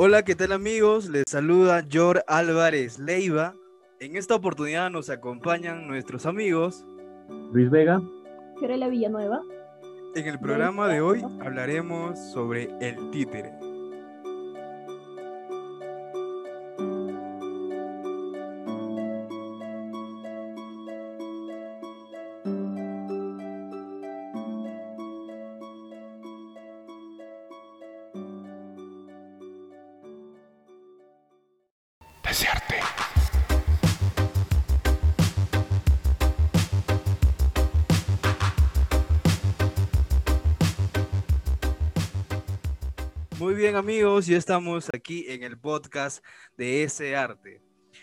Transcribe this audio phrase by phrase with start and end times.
[0.00, 1.08] Hola, ¿qué tal amigos?
[1.08, 3.54] Les saluda Jor Álvarez Leiva.
[3.98, 6.86] En esta oportunidad nos acompañan nuestros amigos.
[7.52, 8.00] Luis Vega.
[8.60, 9.42] Fiorella Villanueva.
[10.14, 13.57] En el programa de hoy hablaremos sobre el títere.
[43.78, 46.24] Amigos, ya estamos aquí en el podcast
[46.56, 47.62] de ese arte.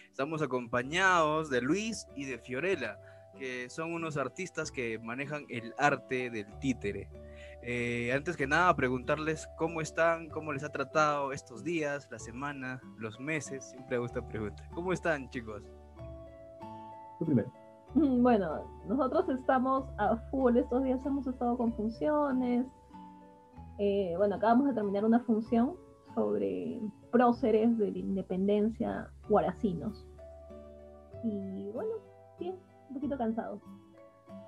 [0.09, 2.97] Estamos acompañados de Luis y de Fiorella,
[3.37, 7.09] que son unos artistas que manejan el arte del títere.
[7.61, 12.81] Eh, antes que nada, preguntarles cómo están, cómo les ha tratado estos días, la semana,
[12.97, 13.65] los meses.
[13.71, 14.69] Siempre me gusta preguntar.
[14.73, 15.61] ¿Cómo están, chicos?
[17.19, 17.51] Tú primero.
[17.95, 22.65] Mm, Bueno, nosotros estamos a full estos días, hemos estado con funciones.
[23.77, 25.75] Eh, bueno, acabamos de terminar una función
[26.13, 26.79] sobre
[27.11, 30.05] próceres de la independencia guaracinos.
[31.23, 31.91] Y bueno,
[32.39, 32.55] bien,
[32.89, 33.61] un poquito cansados.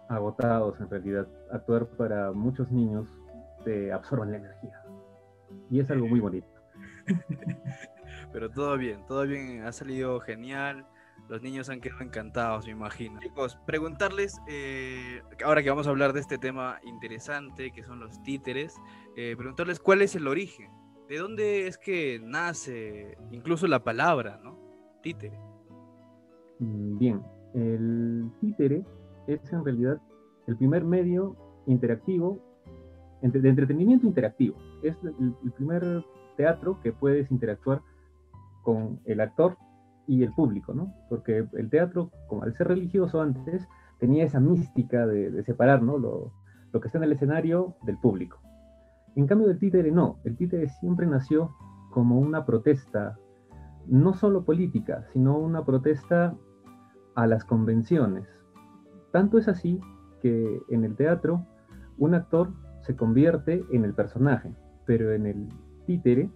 [0.10, 1.28] Agotados en realidad.
[1.52, 3.08] Actuar para muchos niños
[3.66, 4.82] te absorban la energía.
[5.70, 6.48] Y es algo muy bonito.
[8.32, 10.86] Pero todo bien, todo bien, ha salido genial.
[11.30, 13.20] Los niños han quedado encantados, me imagino.
[13.20, 18.24] Chicos, preguntarles, eh, ahora que vamos a hablar de este tema interesante, que son los
[18.24, 18.76] títeres,
[19.18, 20.72] eh, preguntarles cuál es el origen.
[21.10, 24.58] ¿De dónde es que nace incluso la palabra, ¿no?
[25.02, 25.38] Títere.
[26.60, 27.22] Mm, Bien,
[27.54, 28.86] el títere
[29.28, 30.02] es en realidad
[30.48, 31.36] el primer medio
[31.66, 32.40] interactivo,
[33.22, 34.58] de entretenimiento interactivo.
[34.82, 36.06] Es el primer
[36.38, 37.82] teatro que puedes interactuar
[38.64, 39.58] con el actor
[40.08, 40.94] y el público, ¿no?
[41.10, 43.68] Porque el teatro, como al ser religioso antes,
[44.00, 45.98] tenía esa mística de, separar, ¿no?
[45.98, 46.32] Lo
[46.80, 48.40] que está en el escenario del público.
[49.16, 50.20] En cambio, el títere no.
[50.24, 51.52] El títere siempre nació
[51.92, 53.18] como una protesta,
[53.88, 56.36] no solo política, sino una protesta
[57.16, 58.28] a las convenciones.
[59.12, 59.82] Tanto es así
[60.22, 61.46] que en el teatro
[61.98, 64.54] un actor se convierte en el personaje,
[64.86, 65.50] pero en el
[65.88, 66.30] títere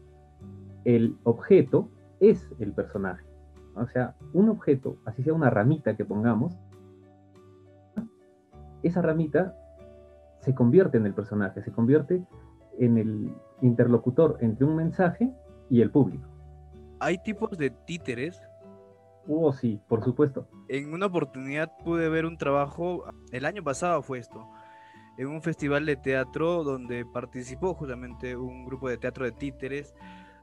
[0.83, 1.87] el objeto
[2.19, 3.30] es el personaje.
[3.75, 6.57] O sea, un objeto, así sea una ramita que pongamos,
[8.83, 9.55] esa ramita
[10.39, 12.25] se convierte en el personaje, se convierte
[12.79, 15.31] en el interlocutor entre un mensaje
[15.69, 16.27] y el público.
[16.99, 18.41] Hay tipos de títeres.
[19.27, 20.47] Oh, sí, por supuesto.
[20.67, 24.47] En una oportunidad pude ver un trabajo, el año pasado fue esto,
[25.17, 29.93] en un festival de teatro donde participó justamente un grupo de teatro de títeres,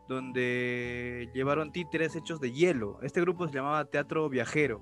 [0.08, 2.98] donde llevaron títeres hechos de hielo.
[3.02, 4.80] Este grupo se llamaba Teatro Viajero.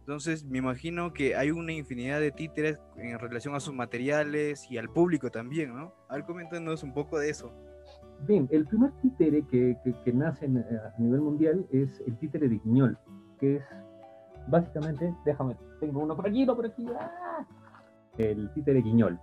[0.00, 4.78] Entonces me imagino que hay una infinidad de títeres en relación a sus materiales y
[4.78, 5.94] al público también, ¿no?
[6.08, 7.52] A ver, coméntanos un poco de eso.
[8.26, 9.76] Bien, el primer títere que,
[10.12, 12.98] nace eh, a nivel mundial es el títere de Guiñol,
[13.38, 13.62] que es
[14.48, 17.46] básicamente, déjame, tengo uno por aquí, uno por aquí, ¡ah!
[18.18, 19.18] el títere Guiñol.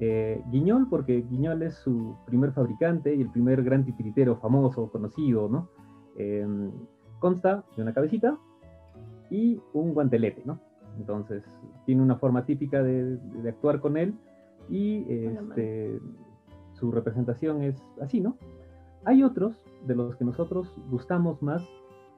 [0.00, 5.48] Eh, Guiñol porque Guiñol es su primer fabricante y el primer gran titiritero famoso, conocido,
[5.48, 5.68] ¿no?
[6.16, 6.70] Em,
[7.18, 8.38] consta de una cabecita
[9.30, 10.60] y un guantelete, ¿no?
[10.98, 11.44] Entonces,
[11.84, 14.14] tiene una forma típica de, de actuar con él
[14.68, 16.00] y este,
[16.74, 18.36] su representación es así, ¿no?
[19.04, 19.56] Hay otros
[19.86, 21.62] de los que nosotros gustamos más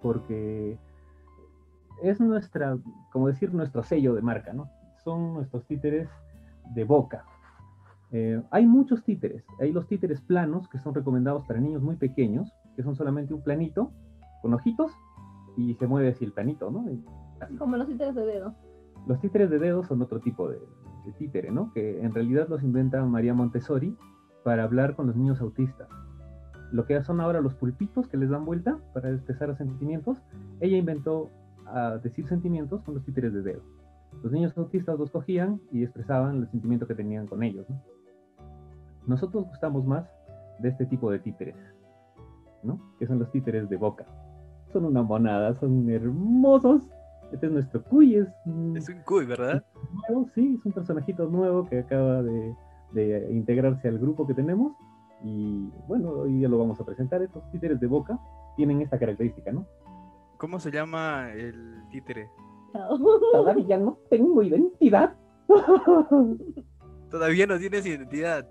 [0.02, 0.78] porque
[2.02, 2.78] es nuestra,
[3.12, 4.70] como decir, nuestro sello de marca, ¿no?
[5.04, 6.08] Son nuestros títeres
[6.74, 7.24] de boca.
[8.12, 9.44] Eh, hay muchos títeres.
[9.60, 13.42] Hay los títeres planos que son recomendados para niños muy pequeños, que son solamente un
[13.42, 13.92] planito
[14.42, 14.92] con ojitos
[15.56, 16.84] y se mueve así el planito, ¿no?
[17.58, 18.54] Como los títeres de dedo.
[19.06, 20.58] Los títeres de dedo son otro tipo de,
[21.06, 21.72] de títere, ¿no?
[21.72, 23.96] Que en realidad los inventa María Montessori
[24.44, 25.88] para hablar con los niños autistas.
[26.72, 30.18] Lo que son ahora los pulpitos que les dan vuelta para expresar sentimientos,
[30.60, 31.30] ella inventó
[31.66, 33.62] a decir sentimientos con los títeres de dedo.
[34.22, 37.68] Los niños autistas los cogían y expresaban el sentimiento que tenían con ellos.
[37.68, 37.80] ¿no?
[39.06, 40.04] Nosotros gustamos más
[40.58, 41.56] de este tipo de títeres,
[42.62, 42.78] ¿no?
[42.98, 44.04] Que son los títeres de boca.
[44.72, 46.82] Son una monada, son hermosos.
[47.32, 49.64] Este es nuestro cuy, es un- Es un cuy, ¿verdad?
[50.08, 52.54] nuevo, sí, es un personajito nuevo que acaba de,
[52.92, 54.72] de integrarse al grupo que tenemos.
[55.22, 57.22] Y bueno, hoy ya lo vamos a presentar.
[57.22, 58.18] Estos títeres de boca
[58.56, 59.66] tienen esta característica, ¿no?
[60.38, 62.28] ¿Cómo se llama el títere?
[63.32, 65.14] Todavía no tengo identidad.
[67.10, 68.48] Todavía no tienes identidad.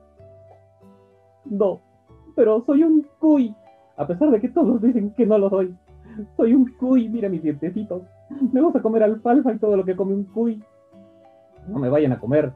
[1.50, 1.82] No,
[2.36, 3.56] pero soy un cuy.
[3.98, 5.76] A pesar de que todos dicen que no lo soy.
[6.38, 8.04] Soy un cuy, mira mis dientecitos.
[8.54, 10.64] Me gusta comer alfalfa y todo lo que come un cuy.
[11.68, 12.54] No me vayan a comer.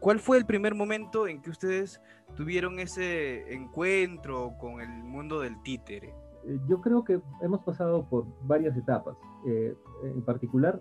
[0.00, 2.00] ¿Cuál fue el primer momento en que ustedes
[2.36, 6.12] tuvieron ese encuentro con el mundo del títere?
[6.44, 9.16] Eh, yo creo que hemos pasado por varias etapas.
[9.46, 9.74] Eh,
[10.04, 10.80] en particular,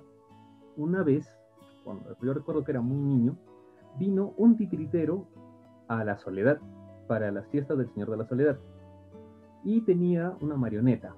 [0.75, 1.29] una vez,
[1.83, 3.37] cuando yo recuerdo que era muy niño,
[3.99, 5.27] vino un titiritero
[5.87, 6.59] a la soledad,
[7.11, 8.57] para las fiestas del Señor de la Soledad.
[9.65, 11.13] Y tenía una marioneta.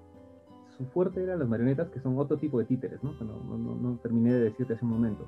[0.75, 3.13] Su fuerte eran las marionetas, que son otro tipo de títeres, ¿no?
[3.23, 5.27] No, no, no terminé de decirte hace un momento.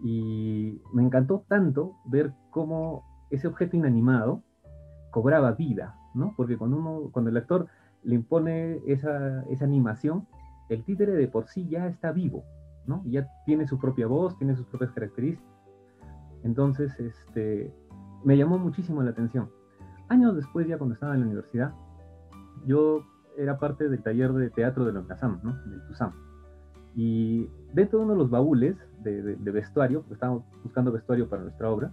[0.00, 4.44] Y me encantó tanto ver cómo ese objeto inanimado
[5.10, 6.32] cobraba vida, ¿no?
[6.36, 7.66] Porque cuando, uno, cuando el actor
[8.04, 10.28] le impone esa, esa animación,
[10.68, 12.44] el títere de por sí ya está vivo,
[12.86, 13.02] ¿no?
[13.04, 15.52] Ya tiene su propia voz, tiene sus propias características.
[16.44, 17.74] Entonces, este,
[18.22, 19.57] me llamó muchísimo la atención.
[20.08, 21.72] Años después, ya cuando estaba en la universidad,
[22.66, 23.04] yo
[23.36, 25.54] era parte del taller de teatro de la UNASAM, ¿no?
[25.66, 26.12] Del TUSAM.
[26.94, 31.70] Y dentro de uno de los baúles de, vestuario, porque estábamos buscando vestuario para nuestra
[31.70, 31.92] obra,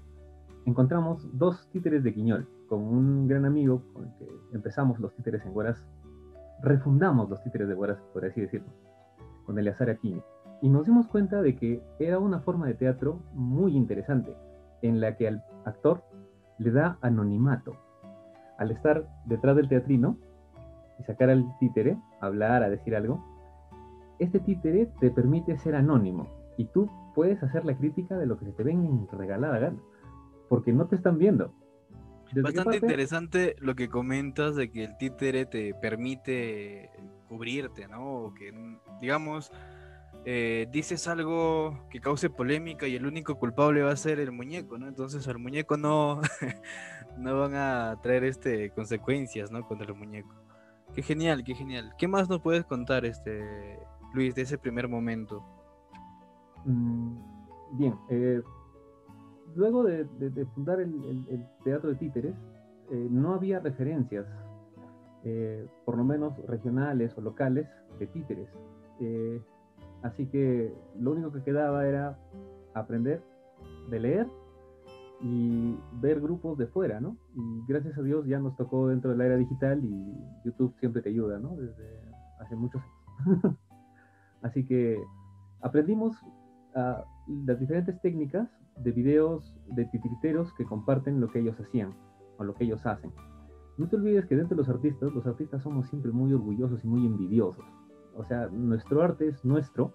[0.65, 5.45] encontramos dos títeres de Quiñol, con un gran amigo con el que empezamos los títeres
[5.45, 5.85] en Guaraz,
[6.63, 8.67] refundamos los títeres de Guaraz, por así decirlo,
[9.45, 10.23] con Eleazar Aquino.
[10.61, 14.35] Y nos dimos cuenta de que era una forma de teatro muy interesante,
[14.81, 16.03] en la que al actor
[16.57, 17.75] le da anonimato.
[18.57, 20.17] Al estar detrás del teatrino
[20.99, 23.23] y sacar al títere, hablar, a decir algo,
[24.19, 28.45] este títere te permite ser anónimo y tú puedes hacer la crítica de lo que
[28.45, 29.79] se te ven regalada gana,
[30.49, 31.53] porque no te están viendo.
[32.41, 36.89] Bastante interesante lo que comentas de que el títere te permite
[37.27, 38.33] cubrirte, ¿no?
[38.37, 38.51] que,
[38.99, 39.51] digamos,
[40.27, 44.79] eh, dices algo que cause polémica y el único culpable va a ser el muñeco,
[44.79, 44.87] ¿no?
[44.87, 46.19] Entonces al muñeco no,
[47.17, 49.67] no van a traer este, consecuencias, ¿no?
[49.67, 50.33] Contra el muñeco.
[50.95, 51.93] Qué genial, qué genial.
[51.99, 53.77] ¿Qué más nos puedes contar, este,
[54.15, 55.43] Luis, de ese primer momento?
[56.65, 57.17] Mm,
[57.77, 58.41] bien, eh,
[59.53, 60.07] luego de,
[60.55, 62.33] fundar el, teatro de títeres,
[62.89, 64.25] eh, no había referencias,
[65.85, 67.67] por lo menos regionales o locales,
[67.99, 68.49] de títeres.
[70.05, 72.15] Así que lo único que quedaba era
[72.75, 73.23] aprender
[73.89, 74.27] de leer
[75.19, 77.17] y ver grupos de fuera, ¿no?
[77.33, 81.01] Y gracias a Dios ya nos tocó dentro de la era digital y YouTube siempre
[81.01, 81.55] te ayuda, ¿no?
[81.55, 83.57] Desde hace muchos años.
[84.43, 85.01] Así que
[85.61, 86.15] aprendimos
[86.75, 87.01] uh,
[87.47, 88.47] las diferentes técnicas
[88.77, 91.95] de videos de titiriteros que comparten lo que ellos hacían
[92.37, 93.11] o lo que ellos hacen.
[93.79, 96.87] No te olvides que dentro de los artistas, los artistas somos siempre muy orgullosos y
[96.87, 97.65] muy envidiosos
[98.15, 99.93] o sea, nuestro arte es nuestro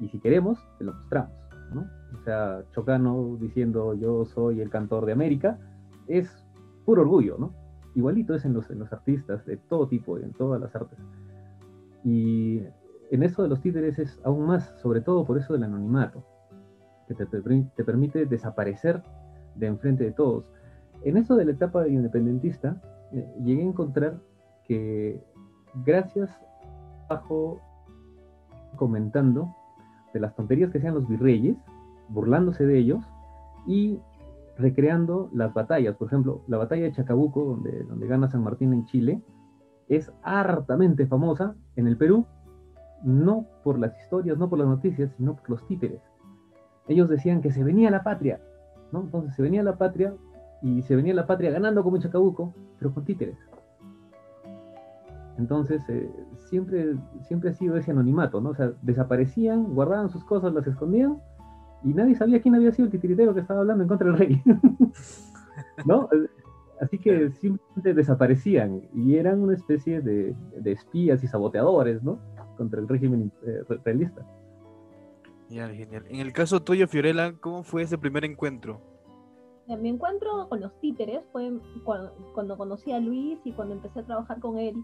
[0.00, 1.32] y si queremos, te lo mostramos,
[1.72, 1.86] ¿no?
[2.18, 5.58] O sea, Chocano diciendo yo soy el cantor de América
[6.06, 6.46] es
[6.84, 7.54] puro orgullo, ¿no?
[7.94, 10.98] Igualito es en los, en los artistas de todo tipo, en todas las artes.
[12.02, 12.60] Y
[13.10, 16.24] en eso de los títeres es aún más, sobre todo por eso del anonimato,
[17.06, 19.02] que te, te, permite desaparecer
[19.54, 20.50] de enfrente de todos.
[21.04, 22.80] En eso de la etapa independentista,
[23.12, 24.20] eh, llegué a encontrar
[24.66, 25.22] que
[25.84, 26.30] gracias
[28.76, 29.54] comentando
[30.12, 31.56] de las tonterías que hacían los virreyes,
[32.08, 33.04] burlándose de ellos
[33.66, 33.98] y
[34.56, 35.96] recreando las batallas.
[35.96, 39.22] Por ejemplo, la batalla de Chacabuco, donde, donde gana San Martín en Chile,
[39.88, 42.26] es hartamente famosa en el Perú,
[43.02, 46.00] no por las historias, no por las noticias, sino por los títeres.
[46.88, 48.40] Ellos decían que se venía la patria,
[48.92, 49.00] ¿no?
[49.00, 50.14] Entonces se venía la patria
[50.62, 53.36] y se venía la patria ganando como Chacabuco, pero con títeres.
[55.38, 56.08] Entonces, eh,
[56.48, 58.50] siempre, siempre ha sido ese anonimato, ¿no?
[58.50, 61.20] O sea, desaparecían, guardaban sus cosas, las escondían,
[61.82, 64.42] y nadie sabía quién había sido el titiritero que estaba hablando en contra del rey.
[65.86, 66.08] ¿No?
[66.80, 72.18] Así que simplemente desaparecían y eran una especie de, espías y saboteadores, ¿no?
[72.56, 74.26] Contra el régimen eh, realista.
[75.48, 76.04] Genial, genial.
[76.08, 78.80] En el caso tuyo, Fiorella, ¿cómo fue ese primer encuentro?
[79.66, 81.52] Mi encuentro con los títeres fue
[82.34, 84.74] cuando conocí a Luis y cuando empecé a trabajar con él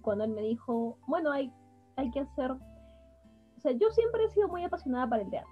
[0.00, 1.52] cuando él me dijo, bueno, hay,
[1.96, 5.50] hay que hacer, o sea, yo siempre he sido muy apasionada para el teatro.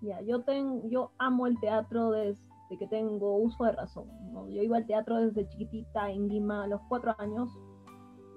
[0.00, 2.42] Ya, yo, ten, yo amo el teatro desde
[2.78, 4.04] que tengo uso de razón.
[4.50, 7.48] Yo iba al teatro desde chiquitita en Lima a los cuatro años,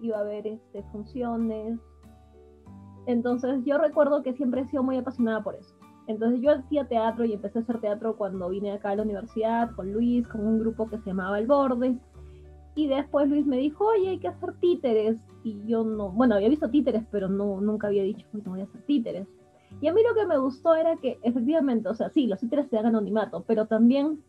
[0.02, 1.80] iba a ver este, funciones.
[3.06, 5.76] Entonces yo recuerdo que siempre he sido muy apasionada por eso.
[6.08, 9.72] Entonces yo hacía teatro y empecé a hacer teatro cuando vine acá a la universidad
[9.76, 12.00] con Luis, con un grupo que se llamaba El Borde.
[12.78, 15.18] Y después Luis me dijo, oye, hay que hacer títeres.
[15.44, 18.66] Y yo no, bueno, había visto títeres, pero no, nunca había dicho, no voy a
[18.66, 19.28] hacer títeres.
[19.82, 22.70] Y a mí lo que me gustó era que efectivamente, o sea, sí, los títeres
[22.70, 24.24] te dan anonimato, pero también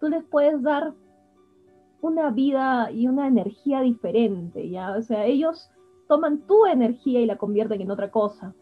[0.00, 0.94] tú les puedes dar
[2.00, 4.96] una vida y una energía diferente, ¿ya?
[4.96, 5.70] O sea, ellos
[6.08, 8.54] toman tu energía y la convierten en otra cosa.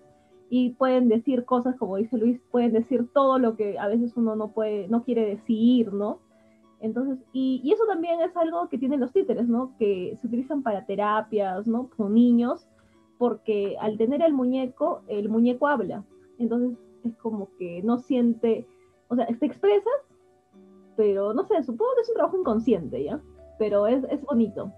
[0.50, 4.34] Y pueden decir cosas, como dice Luis, pueden decir todo lo que a veces uno
[4.34, 6.18] no puede, no quiere decir, ¿no?
[6.82, 9.74] Entonces, y, y eso también es algo que tienen los títeres, ¿no?
[9.78, 11.88] Que se utilizan para terapias, ¿no?
[11.96, 12.68] Con niños,
[13.18, 16.04] porque al tener el muñeco, el muñeco habla.
[16.38, 18.66] Entonces, es como que no siente,
[19.08, 19.92] o sea, te expresas,
[20.96, 23.20] pero no sé, supongo que es un trabajo inconsciente, ¿ya?
[23.58, 24.72] Pero es, es bonito.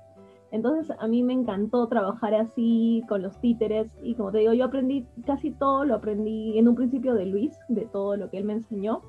[0.51, 4.67] Entonces a mí me encantó trabajar así con los títeres y como te digo, yo
[4.67, 8.45] aprendí casi todo, lo aprendí en un principio de Luis, de todo lo que él
[8.45, 9.03] me enseñó,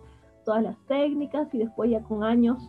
[0.43, 2.67] todas las técnicas y después ya con años,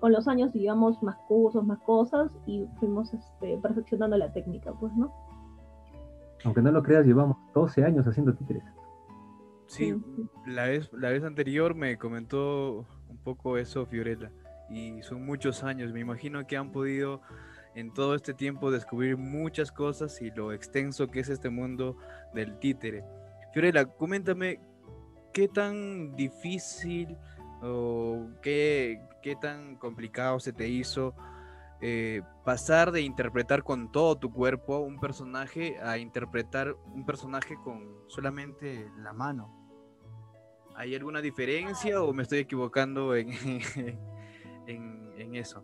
[0.00, 4.92] con los años llevamos más cursos, más cosas y fuimos este, perfeccionando la técnica, pues,
[4.94, 5.12] ¿no?
[6.44, 8.62] Aunque no lo creas, llevamos 12 años haciendo títeres.
[9.66, 9.94] Sí,
[10.46, 14.30] la vez, la vez anterior me comentó un poco eso Fiorella
[14.70, 17.20] y son muchos años, me imagino que han podido
[17.74, 21.96] en todo este tiempo descubrir muchas cosas y lo extenso que es este mundo
[22.34, 23.04] del títere.
[23.52, 24.60] Fiorella, coméntame
[25.32, 27.16] qué tan difícil
[27.62, 31.12] o qué, qué tan complicado se te hizo
[31.82, 37.86] eh, pasar de interpretar con todo tu cuerpo un personaje a interpretar un personaje con
[38.06, 39.54] solamente la mano.
[40.76, 43.28] ¿Hay alguna diferencia o me estoy equivocando en,
[44.66, 45.62] en, eso?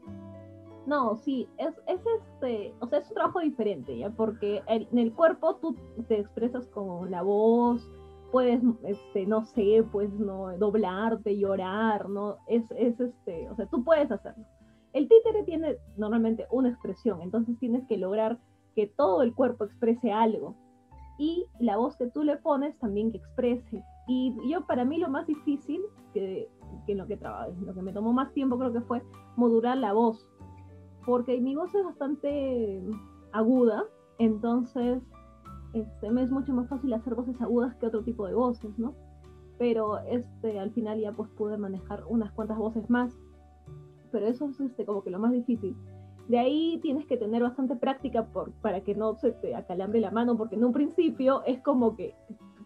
[0.87, 4.11] No, sí, es, es este, o sea, es un trabajo diferente, ¿ya?
[4.11, 5.75] Porque en el cuerpo tú
[6.07, 7.89] te expresas con la voz,
[8.35, 12.39] puedes, este, no sé, pues, no, doblarte, llorar, ¿no?
[12.49, 14.45] Es, es este, o sea, tú puedes hacerlo.
[14.93, 18.41] El títere tiene normalmente una expresión, entonces tienes que lograr
[18.75, 20.57] que todo el cuerpo exprese algo.
[21.17, 23.85] Y la voz que tú le pones también que exprese.
[24.09, 25.81] Y yo, para mí, lo más difícil,
[26.13, 26.49] que,
[26.89, 29.01] que lo que trabajé, lo que me tomó más tiempo creo que fue
[29.37, 30.29] modular la voz
[31.05, 32.83] porque mi voz es bastante
[33.33, 33.85] aguda,
[34.19, 35.03] entonces
[35.75, 38.95] este, me es mucho más fácil hacer voces agudas que otro tipo de voces, ¿no?
[39.59, 43.13] Pero este, al final ya pues pude manejar unas cuantas voces más,
[44.11, 45.77] pero eso es este, como que lo más difícil.
[46.29, 50.11] De ahí tienes que tener bastante práctica por, para que no se te acalambre la
[50.11, 52.15] mano, porque en un principio es como que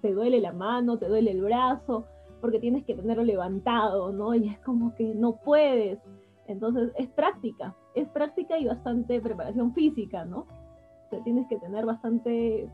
[0.00, 2.04] te duele la mano, te duele el brazo,
[2.40, 4.34] porque tienes que tenerlo levantado, ¿no?
[4.34, 5.98] Y es como que no puedes.
[6.46, 10.40] Entonces es práctica, es práctica y bastante preparación física, ¿no?
[10.40, 12.68] O sea, tienes que tener bastante,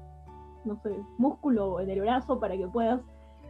[0.65, 3.01] no sé, músculo en el brazo para que puedas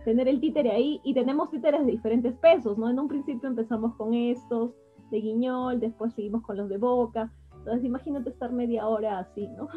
[0.04, 1.00] tener el títere ahí.
[1.04, 2.88] Y tenemos títeres de diferentes pesos, ¿no?
[2.90, 4.73] En un principio empezamos con estos
[5.11, 7.30] de guiñol, después seguimos con los de boca.
[7.59, 9.68] Entonces imagínate estar media hora así, ¿no?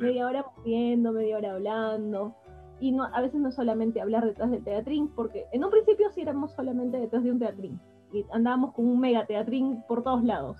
[0.00, 2.34] media hora moviendo, media hora hablando.
[2.80, 6.22] Y no, a veces no solamente hablar detrás del teatrín, porque en un principio sí
[6.22, 7.78] éramos solamente detrás de un teatrín
[8.12, 10.58] y andábamos con un mega teatrín por todos lados.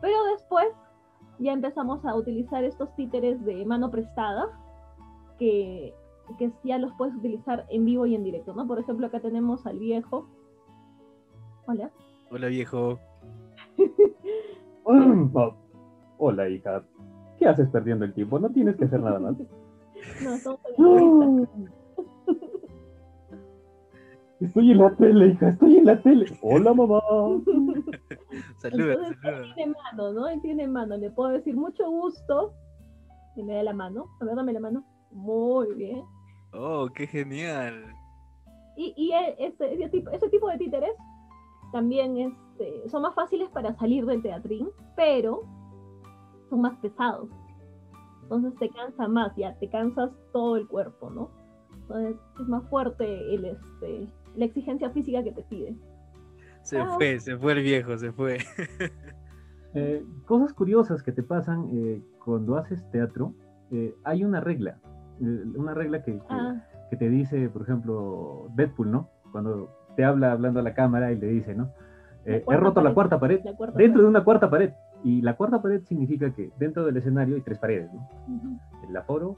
[0.00, 0.66] Pero después
[1.42, 4.46] ya empezamos a utilizar estos títeres de mano prestada,
[5.38, 5.94] que,
[6.38, 8.66] que ya los puedes utilizar en vivo y en directo, ¿no?
[8.66, 10.28] Por ejemplo, acá tenemos al viejo.
[11.66, 11.90] Hola.
[12.30, 12.98] Hola, viejo.
[16.18, 16.84] Hola, hija.
[17.38, 18.38] ¿Qué haces perdiendo el tiempo?
[18.38, 19.36] No tienes que hacer nada más.
[20.22, 21.82] no, estamos en
[24.40, 26.26] Estoy en la tele, hija, estoy en la tele.
[26.42, 27.00] Hola, mamá.
[28.70, 29.54] Saluda, Entonces, saluda.
[29.54, 30.28] tiene mano, ¿no?
[30.28, 30.96] Él tiene mano.
[30.96, 32.54] Le puedo decir mucho gusto.
[33.36, 34.06] Y me da la mano.
[34.20, 34.84] A ver, dame la mano.
[35.10, 36.02] Muy bien.
[36.54, 37.84] Oh, qué genial.
[38.76, 40.92] Y, y e- este, ese, tipo, ese tipo de títeres
[41.72, 45.42] también este, son más fáciles para salir del teatrín, pero
[46.50, 47.28] son más pesados.
[48.22, 51.30] Entonces te cansa más, ya te cansas todo el cuerpo, ¿no?
[51.74, 53.04] Entonces es más fuerte
[53.34, 55.74] el, este, la exigencia física que te pide.
[56.62, 56.94] Se Ah.
[56.96, 58.38] fue, se fue el viejo, se fue.
[59.74, 63.32] Eh, cosas curiosas que te pasan eh, cuando haces teatro.
[63.70, 64.76] eh, hay una regla,
[65.18, 69.08] eh, una regla que, que- Ah, que te dice, por ejemplo, Deadpool, ¿no?
[69.32, 71.70] Cuando te habla hablando a la cámara y le dice, ¿no?
[72.26, 73.40] Eh, he roto la cuarta pared.
[73.42, 74.72] la cuarta Dentro de una cuarta pared.
[75.02, 78.06] Y la cuarta pared significa que dentro del escenario hay tres paredes, ¿no?
[78.86, 79.36] El aforo,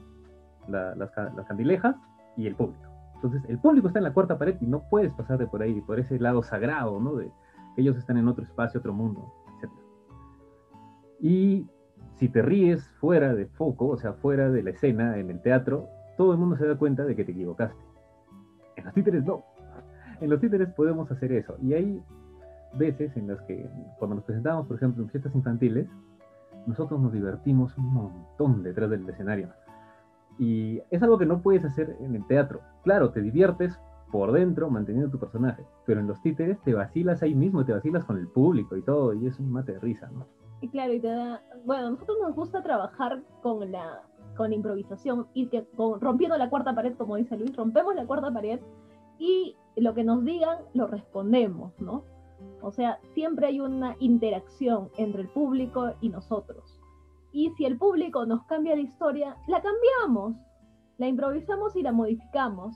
[0.67, 1.95] la- las, las candilejas
[2.35, 2.83] y el público.
[3.15, 5.81] Entonces, el público está en la cuarta pared y no puedes pasar de por ahí,
[5.81, 7.15] por ese lado sagrado, ¿no?
[7.15, 7.31] De
[7.75, 9.71] que ellos están en otro espacio, otro mundo, etc.
[11.19, 11.67] Y
[12.15, 15.87] si te ríes fuera de foco, o sea, fuera de la escena, en el teatro,
[16.17, 17.83] todo el mundo se da cuenta de que te equivocaste.
[18.75, 19.43] En los títeres no.
[20.21, 21.57] En los títeres podemos hacer eso.
[21.61, 22.01] Y hay
[22.77, 23.69] veces en las que,
[23.99, 25.87] cuando nos presentamos, por ejemplo, en fiestas infantiles,
[26.67, 29.49] nosotros nos divertimos un montón detrás del escenario.
[30.37, 32.61] Y es algo que no puedes hacer en el teatro.
[32.83, 33.79] Claro, te diviertes
[34.11, 35.63] por dentro manteniendo tu personaje.
[35.85, 39.13] Pero en los títeres te vacilas ahí mismo, te vacilas con el público y todo,
[39.13, 40.25] y es un mate de risa, ¿no?
[40.61, 44.01] Y claro, y te da, bueno, a nosotros nos gusta trabajar con la,
[44.37, 48.31] con improvisación, y que con, rompiendo la cuarta pared, como dice Luis, rompemos la cuarta
[48.31, 48.59] pared
[49.19, 52.03] y lo que nos digan lo respondemos, ¿no?
[52.61, 56.74] O sea, siempre hay una interacción entre el público y nosotros.
[57.35, 60.37] Y si el público nos cambia la historia, la cambiamos,
[60.97, 62.73] la improvisamos y la modificamos.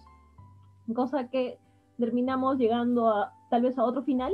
[0.94, 1.62] Cosa que
[1.98, 4.34] terminamos llegando a tal vez a otro final,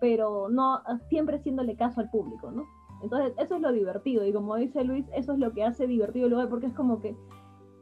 [0.00, 0.80] pero no
[1.10, 2.64] siempre haciéndole caso al público, ¿no?
[3.02, 4.24] Entonces, eso es lo divertido.
[4.24, 6.98] Y como dice Luis, eso es lo que hace divertido el lugar, porque es como
[6.98, 7.14] que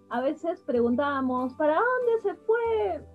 [0.09, 3.07] a veces preguntábamos, ¿para dónde se fue?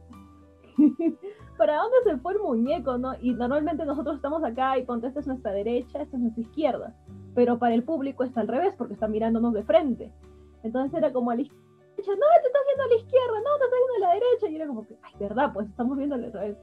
[1.57, 2.97] ¿Para dónde se fue el muñeco?
[2.97, 3.15] ¿no?
[3.19, 6.95] Y normalmente nosotros estamos acá y ponte, esta es nuestra derecha, esta es nuestra izquierda.
[7.35, 10.11] Pero para el público está al revés, porque está mirándonos de frente.
[10.63, 11.61] Entonces era como a la izquierda,
[11.97, 14.47] no, te estás viendo a la izquierda, no, te estás viendo a la derecha.
[14.49, 16.57] Y era como que, ay, verdad, pues estamos viendo al revés.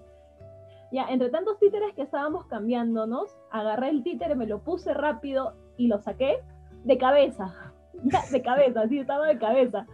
[0.90, 5.86] Ya, entre tantos títeres que estábamos cambiándonos, agarré el títere, me lo puse rápido y
[5.86, 6.40] lo saqué
[6.84, 7.54] de cabeza.
[8.04, 9.86] Ya, de cabeza, sí, estaba de cabeza.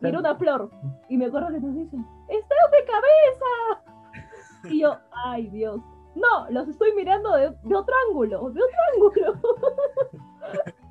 [0.00, 0.70] Y era una flor.
[1.08, 4.72] Y me acuerdo que nos dicen, ¡estás de cabeza!
[4.72, 5.80] Y yo, ay Dios.
[6.14, 9.40] No, los estoy mirando de, otro ángulo, de otro ángulo.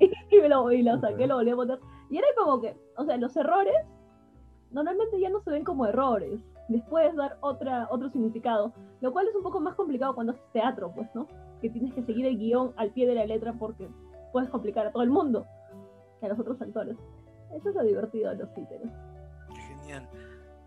[0.00, 1.78] y, me lo, y lo saqué, lo volví a poner.
[2.08, 3.74] Y era como que, o sea, los errores
[4.70, 6.40] normalmente ya no se ven como errores.
[6.68, 10.52] Les puedes dar otra, otro significado, lo cual es un poco más complicado cuando haces
[10.52, 11.26] teatro, pues, ¿no?
[11.60, 13.88] Que tienes que seguir el guion al pie de la letra porque
[14.32, 15.46] puedes complicar a todo el mundo,
[16.22, 16.96] a los otros actores.
[17.54, 18.88] Eso es lo divertido de los títeres.
[19.68, 20.08] Genial.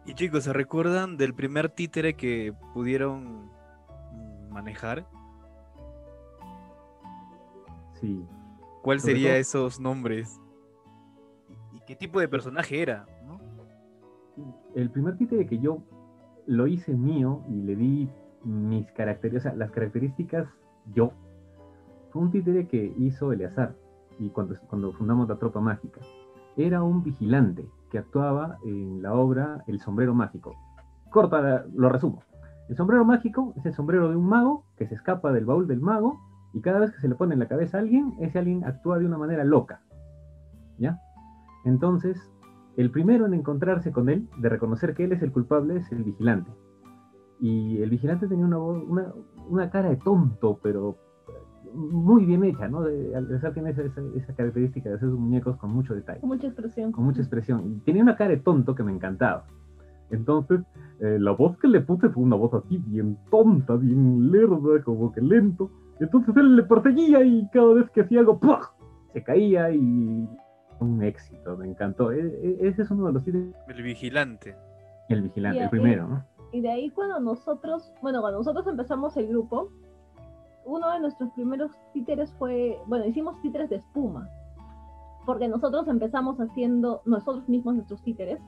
[0.05, 3.52] Y chicos, ¿se recuerdan del primer títere que pudieron
[4.53, 5.05] manejar?
[7.99, 8.25] Sí.
[8.81, 10.39] ¿Cuál sería esos nombres?
[11.71, 13.05] ¿Y qué tipo de personaje era?
[14.75, 15.83] El primer títere que yo
[16.47, 18.09] lo hice mío y le di
[18.43, 20.47] mis características, las características
[20.93, 21.13] yo,
[22.11, 23.75] fue un títere que hizo Eleazar
[24.19, 26.01] y cuando, cuando fundamos la tropa mágica
[26.57, 30.55] era un vigilante que actuaba en la obra El sombrero mágico.
[31.09, 32.23] Corta, lo resumo.
[32.69, 35.81] El sombrero mágico es el sombrero de un mago que se escapa del baúl del
[35.81, 36.19] mago
[36.53, 38.99] y cada vez que se le pone en la cabeza a alguien, ese alguien actúa
[38.99, 39.81] de una manera loca.
[40.77, 40.99] ¿Ya?
[41.65, 42.17] Entonces,
[42.77, 46.03] el primero en encontrarse con él, de reconocer que él es el culpable, es el
[46.03, 46.51] vigilante.
[47.39, 49.13] Y el vigilante tenía una, una,
[49.49, 50.97] una cara de tonto, pero
[51.73, 52.81] muy bien hecha, ¿no?
[52.81, 53.13] De,
[53.53, 53.81] tiene esa,
[54.15, 56.19] esa, característica de hacer sus muñecos con mucho detalle.
[56.19, 56.91] Con mucha expresión.
[56.91, 57.63] Con mucha expresión.
[57.65, 59.45] Y tenía una cara de tonto que me encantaba.
[60.11, 60.61] Entonces,
[60.99, 65.11] eh, la voz que le puse fue una voz así, bien tonta, bien lerda, como
[65.11, 65.69] que lento.
[65.99, 68.39] Entonces él le perseguía y cada vez que hacía algo,
[69.13, 70.27] se caía y
[70.79, 72.11] un éxito, me encantó.
[72.11, 74.55] E, e, ese es uno de los El vigilante.
[75.09, 76.23] El vigilante, el primero, ¿no?
[76.51, 79.69] Y de ahí cuando nosotros, bueno, cuando nosotros empezamos el grupo,
[80.65, 84.29] uno de nuestros primeros títeres fue, bueno, hicimos títeres de espuma,
[85.25, 88.39] porque nosotros empezamos haciendo nosotros mismos nuestros títeres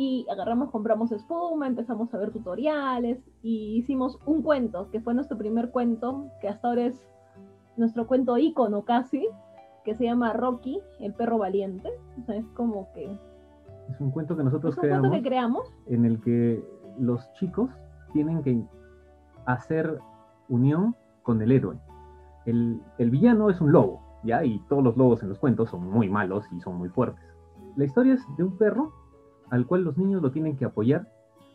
[0.00, 5.36] y agarramos, compramos espuma, empezamos a ver tutoriales y hicimos un cuento, que fue nuestro
[5.36, 7.06] primer cuento, que hasta ahora es
[7.76, 9.28] nuestro cuento ícono casi,
[9.84, 11.90] que se llama Rocky, el perro valiente.
[12.18, 13.14] O sea, es como que...
[13.90, 15.70] Es un cuento que nosotros es un Cuento que creamos.
[15.84, 16.64] En el que
[16.98, 17.68] los chicos
[18.14, 18.64] tienen que
[19.44, 19.98] hacer
[20.48, 21.76] unión con el héroe.
[22.46, 24.42] El, villano es un lobo, ¿ya?
[24.46, 27.22] Y todos los lobos en los cuentos son muy malos y son muy fuertes.
[27.76, 28.99] La historia es de un perro
[29.50, 31.08] al cual los niños lo tienen que apoyar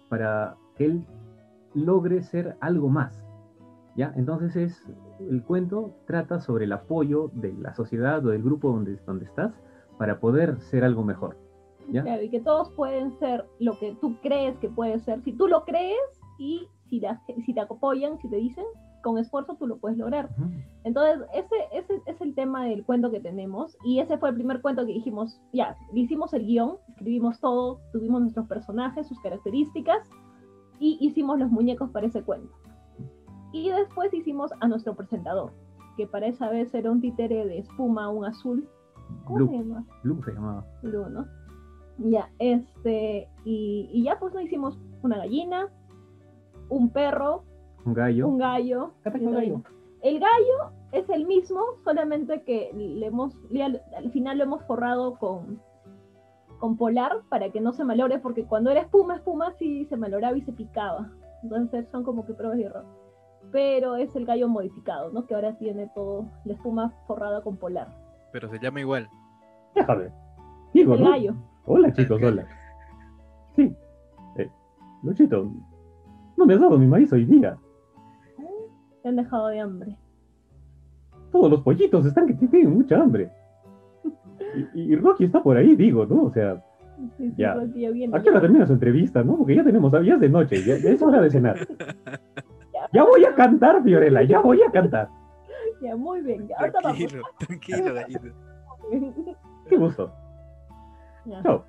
[0.09, 1.05] para que él
[1.73, 3.21] logre ser algo más.
[3.95, 4.13] ¿Ya?
[4.17, 4.85] Entonces es,
[5.29, 9.53] el cuento trata sobre el apoyo de la sociedad o del grupo donde, donde estás
[9.97, 11.37] para poder ser algo mejor.
[11.89, 12.03] ¿ya?
[12.03, 15.21] Claro, y que todos pueden ser lo que tú crees que puede ser.
[15.23, 15.97] Si tú lo crees
[16.37, 17.01] y si,
[17.45, 18.65] si te apoyan, si te dicen,
[19.05, 20.31] con esfuerzo tú lo puedes lograr.
[20.83, 23.77] Entonces, ese, ese, es el tema del cuento que tenemos.
[23.85, 28.21] Y ese fue el primer cuento que dijimos, ya, hicimos el guion, escribimos todo, tuvimos
[28.21, 30.09] nuestros personajes, sus características,
[30.79, 32.51] y hicimos los muñecos para ese cuento.
[33.53, 35.51] Y después hicimos a nuestro presentador,
[35.97, 38.67] que para esa vez era un títere de espuma, un azul.
[39.25, 39.85] ¿Cómo se llama?
[40.01, 40.65] Blue se llamaba.
[40.81, 41.27] Blue, ¿no?
[41.99, 45.69] Ya, este, y, y ya pues no hicimos una gallina,
[46.69, 47.43] un perro,
[47.85, 48.27] un gallo.
[48.27, 48.91] Un gallo.
[50.01, 53.33] El gallo es el mismo, solamente que le hemos,
[53.95, 55.59] al, final lo hemos forrado con,
[56.59, 60.37] con polar para que no se malore, porque cuando era espuma, espuma sí se maloraba
[60.37, 61.09] y se picaba.
[61.43, 62.85] Entonces son como que pruebas de error.
[63.51, 65.25] Pero es el gallo modificado, ¿no?
[65.27, 67.87] Que ahora tiene todo la espuma forrada con polar.
[68.31, 69.07] Pero se llama igual.
[69.75, 70.11] Déjame.
[70.73, 71.35] el gallo.
[71.65, 72.45] Hola chicos, hola.
[73.55, 73.75] Sí.
[74.37, 74.49] Eh,
[75.03, 75.51] Luchito,
[76.37, 77.57] No me has dado mi maíz hoy día.
[79.05, 79.95] Te han dejado de hambre.
[81.31, 83.29] Todos los pollitos están que tienen mucha hambre.
[84.73, 86.23] Y, y Rocky está por ahí, digo, ¿no?
[86.23, 86.59] O sea,
[86.97, 87.55] Sí, sí, Ya.
[87.75, 88.17] Ya viene.
[88.17, 89.37] ¿a qué hora termina su entrevista, no?
[89.37, 91.55] Porque ya tenemos, ya es de noche, ya, ya es hora de cenar.
[92.93, 95.07] Ya voy a cantar, Fiorella, ya voy a cantar.
[95.83, 96.47] Ya, muy bien.
[96.47, 96.97] Ya, ahorita vamos.
[96.97, 98.27] Tranquilo, tranquilo, gallito.
[99.69, 100.11] Qué gusto.
[101.25, 101.43] Ya.
[101.43, 101.63] Chao.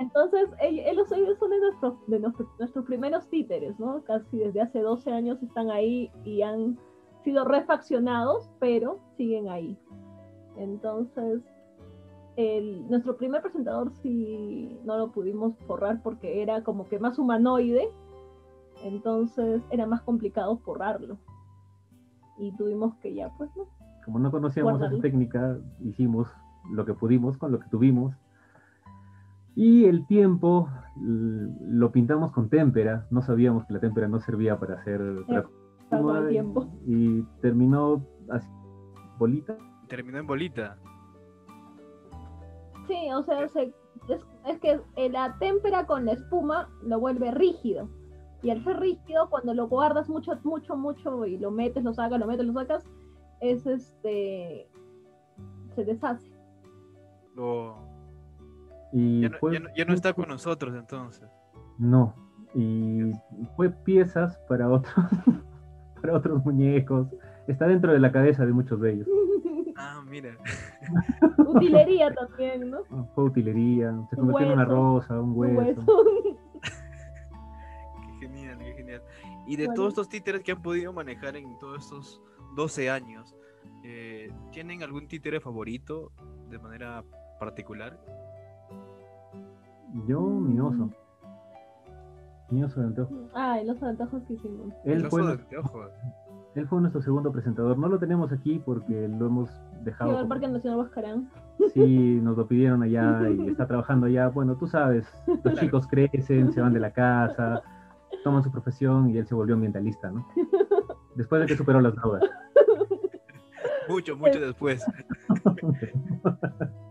[0.00, 4.02] Entonces, ell- ellos, ellos son de nuestros, de nuestros, nuestros primeros títeres, ¿no?
[4.04, 6.76] Casi desde hace 12 años están ahí y han
[7.22, 9.78] sido refaccionados, pero siguen ahí.
[10.56, 11.42] Entonces,
[12.36, 17.88] el, nuestro primer presentador sí no lo pudimos forrar porque era como que más humanoide,
[18.82, 21.18] entonces era más complicado forrarlo.
[22.36, 23.66] Y tuvimos que ya, pues, ¿no?
[24.04, 26.28] Como no conocíamos esa técnica, hicimos
[26.72, 28.12] lo que pudimos con lo que tuvimos.
[29.56, 33.06] Y el tiempo lo pintamos con témpera.
[33.10, 36.66] No sabíamos que la témpera no servía para hacer el y- tiempo.
[36.86, 38.48] Y terminó así,
[39.18, 39.56] bolita.
[39.88, 40.76] Terminó en bolita.
[42.86, 43.72] Sí, o sea, se-
[44.08, 47.88] es, es que eh, la témpera con la espuma lo vuelve rígido.
[48.42, 52.20] Y al ser rígido, cuando lo guardas mucho, mucho, mucho y lo metes, lo sacas,
[52.20, 52.84] lo metes, lo sacas,
[53.40, 54.68] es este.
[55.74, 56.30] se deshace.
[57.34, 57.93] Lo-
[58.96, 61.28] Y Ya, no, fue- ya no- ya no está con nosotros entonces.
[61.78, 62.14] No.
[62.54, 63.10] Y
[63.56, 64.94] fue piezas para otros,
[66.00, 67.08] para otros muñecos.
[67.48, 69.08] Está dentro de la cabeza de muchos de ellos.
[69.76, 70.36] Ah, mira.
[71.38, 72.84] Utilería también, ¿no?
[73.16, 75.80] Fue utilería, se convirtió en una rosa, un Un hueso.
[75.82, 76.04] hueso.
[78.20, 79.02] Qué genial, qué genial.
[79.46, 79.74] Y de Bueno.
[79.74, 82.22] todos estos títeres que han podido manejar en todos estos
[82.54, 83.34] 12 años,
[83.82, 86.12] eh, ¿tienen algún títere favorito
[86.48, 87.04] de manera
[87.40, 87.98] particular?
[90.06, 90.90] Yo, mi oso.
[92.50, 93.16] Mi oso de anteojos.
[93.34, 94.72] Ay, los antojos que hicimos.
[94.84, 95.90] Él El fue, oso de nuestro- anteojos.
[96.54, 97.78] él fue nuestro segundo presentador.
[97.78, 99.50] No lo tenemos aquí porque lo hemos
[99.82, 100.10] dejado.
[100.10, 101.30] Llegó al Parque Nacional Huascarán.
[101.72, 104.28] Sí, nos lo pidieron allá y está trabajando allá.
[104.28, 105.06] Bueno, tú sabes,
[105.42, 107.62] los chicos crecen, se van de la casa,
[108.24, 110.26] toman su profesión y él se volvió ambientalista, ¿no?
[111.14, 112.22] Después de que superó las drogas.
[113.88, 114.84] Mucho, mucho después.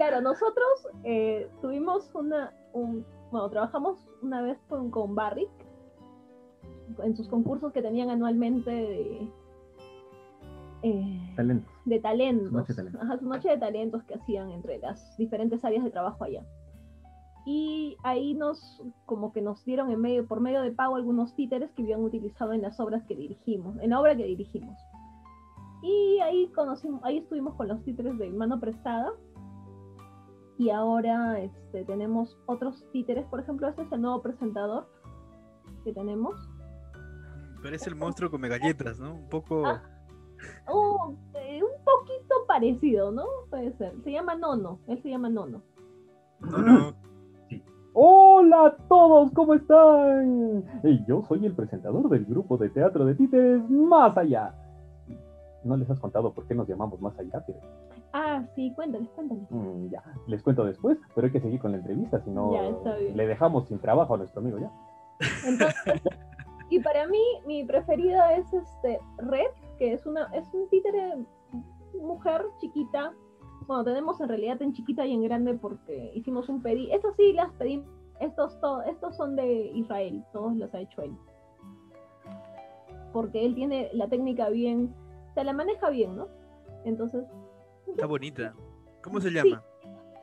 [0.00, 5.50] Claro, nosotros eh, tuvimos una, un, bueno, trabajamos una vez con, con Barrick
[7.02, 9.28] en sus concursos que tenían anualmente de,
[10.84, 11.68] eh, Talento.
[11.84, 12.48] de talentos.
[12.48, 13.02] Su noche de talentos.
[13.02, 16.46] Ajá, su noche de talentos que hacían entre las diferentes áreas de trabajo allá.
[17.44, 21.70] Y ahí nos, como que nos dieron en medio, por medio de pago algunos títeres
[21.72, 24.78] que habían utilizado en las obras que dirigimos, en la obra que dirigimos.
[25.82, 29.12] Y ahí conocimos, ahí estuvimos con los títeres de mano prestada.
[30.60, 34.86] Y ahora este, tenemos otros títeres, por ejemplo, este es el nuevo presentador
[35.84, 36.34] que tenemos.
[37.62, 39.14] Parece el monstruo come galletas, ¿no?
[39.14, 39.64] Un poco.
[39.64, 39.82] Ah.
[40.68, 43.24] Oh, eh, un poquito parecido, ¿no?
[43.48, 43.94] Puede ser.
[44.04, 45.62] Se llama Nono, él se llama Nono.
[46.40, 46.94] No, no.
[47.94, 50.62] Hola a todos, ¿cómo están?
[50.84, 54.54] Y yo soy el presentador del grupo de teatro de títeres Más Allá.
[55.64, 57.40] ¿No les has contado por qué nos llamamos Más Allá?
[57.46, 57.60] Tere?
[58.12, 59.44] Ah, sí, cuéntales, cuéntales.
[59.50, 62.50] Mm, ya, les cuento después, pero hay que seguir con la entrevista, si no
[63.14, 64.70] le dejamos sin trabajo a nuestro amigo ya.
[65.46, 66.02] Entonces,
[66.70, 71.24] y para mí, mi preferida es este Red, que es una, es un títere
[72.00, 73.12] mujer chiquita.
[73.66, 76.92] Bueno, tenemos en realidad en chiquita y en grande porque hicimos un pedido.
[76.94, 77.86] Estas sí las pedimos.
[78.18, 81.12] Estos, to- estos son de Israel, todos los ha hecho él.
[83.12, 84.94] Porque él tiene la técnica bien,
[85.34, 86.26] se la maneja bien, ¿no?
[86.84, 87.24] Entonces,
[87.90, 88.54] Está bonita.
[89.02, 89.62] ¿Cómo se llama?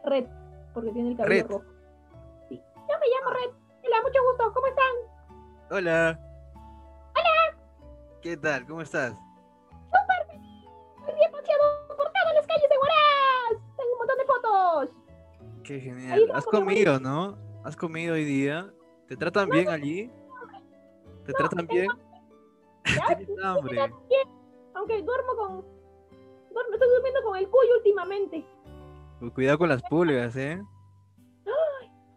[0.05, 0.25] Red,
[0.73, 1.51] porque tiene el cabello Red.
[1.51, 1.63] rojo.
[2.49, 2.61] Sí.
[2.75, 3.51] Yo me llamo Red.
[3.85, 4.53] Hola, mucho gusto.
[4.53, 4.93] ¿Cómo están?
[5.71, 6.19] Hola.
[7.15, 7.57] Hola.
[8.21, 8.65] ¿Qué tal?
[8.67, 9.13] ¿Cómo estás?
[9.13, 13.63] Hoy día he paseado por todas las calles de Huaraz.
[13.77, 14.89] Tengo un montón de fotos.
[15.63, 16.31] Qué genial.
[16.33, 17.37] ¿Has comido, no?
[17.63, 18.71] ¿Has comido hoy día?
[19.07, 20.11] ¿Te tratan bien allí?
[21.25, 21.87] ¿Te tratan bien?
[22.85, 23.91] Ya, ¿Tienes hambre?
[24.75, 25.76] Aunque duermo con.
[26.57, 28.45] Duermo, estoy durmiendo con el cuyo últimamente.
[29.19, 30.59] Pues Cuidado con las pulgas, ¿eh?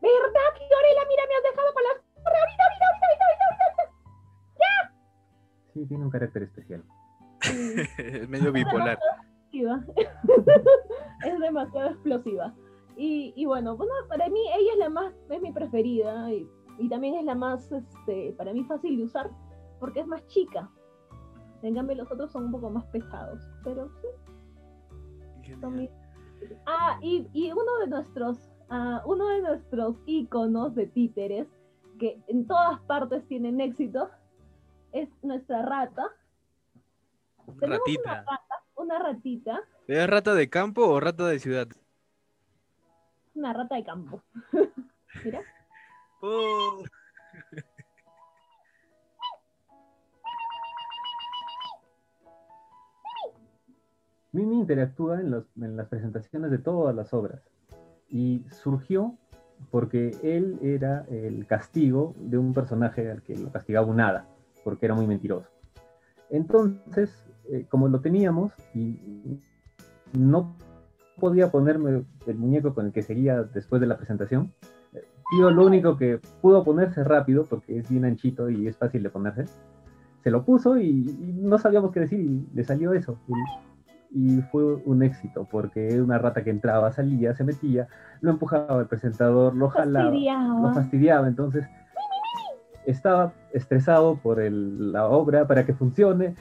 [0.00, 1.02] ¿Verdad, Fiorella?
[1.08, 1.96] Mira, me has dejado con las.
[2.24, 3.90] ¡Corre, ahorita, ahorita, ahorita, ahorita, ahorita!
[5.74, 6.84] Sí, tiene un carácter especial.
[7.98, 8.98] es medio bipolar.
[8.98, 9.84] explosiva.
[11.26, 12.54] es demasiado explosiva.
[12.96, 16.48] Y, y bueno, bueno, para mí ella es la más, es mi preferida y,
[16.78, 19.30] y también es la más, este, para mí fácil de usar
[19.78, 20.70] porque es más chica.
[21.62, 24.06] En cambio los otros son un poco más pesados, pero sí,
[25.58, 25.90] Genial.
[26.66, 28.38] Ah, y, y uno de nuestros,
[28.70, 31.46] ah, uno de nuestros íconos de títeres
[31.98, 34.10] que en todas partes tienen éxito,
[34.92, 36.08] es nuestra rata.
[37.58, 38.00] Tenemos Ratita.
[38.02, 41.68] una rata, una ratita, ¿Es rata de campo o rata de ciudad?
[43.34, 44.22] una rata de campo.
[45.24, 45.40] Mira,
[46.22, 46.82] Oh,
[54.32, 57.40] Mimi interactúa en, los- en las presentaciones de todas las obras
[58.08, 59.14] y surgió
[59.70, 64.26] porque él era el castigo de un personaje al que lo castigaba un hada,
[64.64, 65.48] porque era muy mentiroso.
[66.30, 67.10] Entonces,
[67.50, 68.98] eh, como lo teníamos y
[70.16, 70.56] no
[71.18, 74.52] podía ponerme el muñeco con el que seguía después de la presentación,
[74.94, 79.02] eh, Tío lo único que pudo ponerse rápido, porque es bien anchito y es fácil
[79.02, 79.44] de ponerse,
[80.24, 83.18] se lo puso y, y no sabíamos qué decir y le salió eso.
[83.28, 83.69] Y-
[84.12, 87.86] y fue un éxito porque era una rata que entraba, salía, se metía,
[88.20, 90.74] lo empujaba el presentador, lo jalaba, lo fastidiaba.
[90.74, 91.28] fastidiaba.
[91.28, 91.66] Entonces
[92.86, 96.34] estaba estresado por el- la obra para que funcione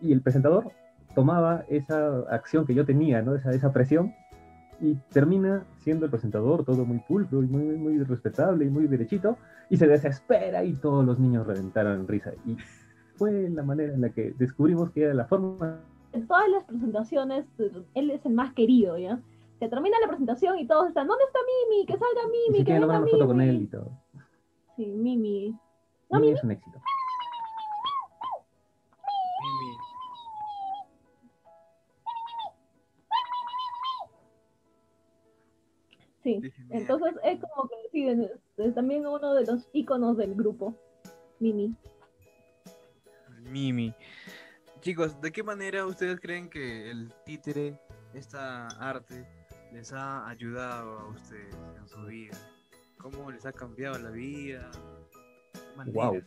[0.00, 0.70] y el presentador
[1.14, 3.34] tomaba esa acción que yo tenía, ¿no?
[3.34, 4.14] esa, esa presión
[4.80, 8.88] y termina siendo el presentador todo muy pulcro y muy, muy, muy respetable y muy
[8.88, 9.36] derechito
[9.70, 12.32] y se desespera y todos los niños reventaron en risa.
[12.46, 12.56] Y
[13.16, 15.78] fue la manera en la que descubrimos que era la forma
[16.12, 17.46] En todas las presentaciones,
[17.94, 19.20] él es el más querido, ¿ya?
[19.58, 21.38] Se termina la presentación y todos están, ¿dónde está
[21.70, 21.86] Mimi?
[21.86, 23.48] Que salga Mimi, se que venga una foto con Mimi".
[23.50, 23.90] él y todo.
[24.76, 25.50] Sí, Mimi.
[26.10, 26.38] No, Mimi Mimi.
[26.38, 26.78] es un éxito.
[29.42, 29.76] Mimi.
[36.22, 36.40] Sí.
[36.70, 38.18] Entonces es como que sí, es,
[38.58, 40.74] es también uno de los íconos del grupo,
[41.40, 41.74] Mimi.
[43.42, 43.94] Mimi.
[44.82, 47.78] Chicos, ¿de qué manera ustedes creen que el títere,
[48.14, 49.24] esta arte,
[49.72, 52.36] les ha ayudado a ustedes en su vida?
[52.98, 54.68] ¿Cómo les ha cambiado la vida?
[55.86, 56.20] Wow.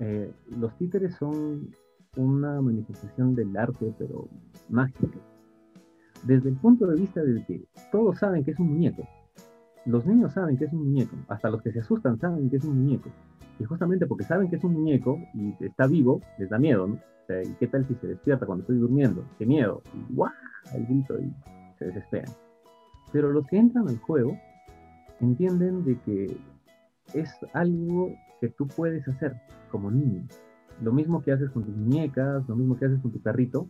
[0.00, 1.72] Eh, los títeres son
[2.16, 4.28] una manifestación del arte, pero
[4.68, 5.06] mágica.
[6.24, 9.06] Desde el punto de vista de que todos saben que es un muñeco.
[9.86, 11.14] Los niños saben que es un muñeco.
[11.28, 13.10] Hasta los que se asustan saben que es un muñeco.
[13.60, 16.98] Y justamente porque saben que es un muñeco y está vivo, les da miedo, ¿no?
[17.28, 19.24] ¿Y qué tal si se despierta cuando estoy durmiendo?
[19.38, 19.82] ¡Qué miedo!
[20.10, 20.32] ¡guau!
[20.74, 21.32] El grito y
[21.78, 22.32] se desesperan.
[23.12, 24.38] Pero los que entran al juego
[25.20, 26.36] entienden de que
[27.14, 29.36] es algo que tú puedes hacer
[29.70, 30.26] como niño.
[30.82, 33.68] Lo mismo que haces con tus muñecas, lo mismo que haces con tu carrito,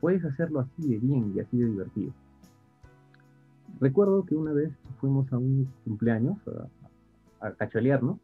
[0.00, 2.12] puedes hacerlo así de bien y así de divertido.
[3.80, 6.38] Recuerdo que una vez fuimos a un cumpleaños
[7.40, 8.18] a, a cacholearnos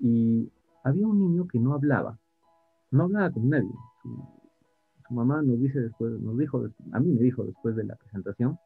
[0.00, 0.50] y
[0.82, 2.18] había un niño que no hablaba,
[2.96, 3.70] no hablaba con nadie.
[4.02, 8.58] Su, mamá nos dice después, nos dijo, a mí me dijo después de la presentación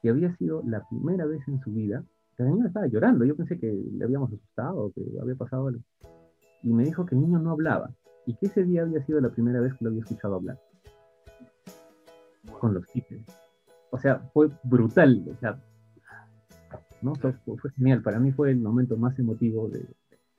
[0.00, 2.02] que había sido la primera vez en su vida
[2.44, 3.24] la niña estaba llorando.
[3.24, 5.80] Yo pensé que le habíamos asustado, que había pasado algo.
[6.62, 7.90] Y me dijo que el niño no hablaba.
[8.26, 10.58] Y que ese día había sido la primera vez que lo había escuchado hablar
[12.60, 13.24] con los títeres.
[13.90, 15.24] O sea, fue brutal.
[15.32, 15.60] O sea,
[17.02, 17.14] ¿no?
[17.16, 17.34] Fue,
[17.76, 18.02] genial.
[18.02, 19.86] Para mí fue el momento más emotivo de-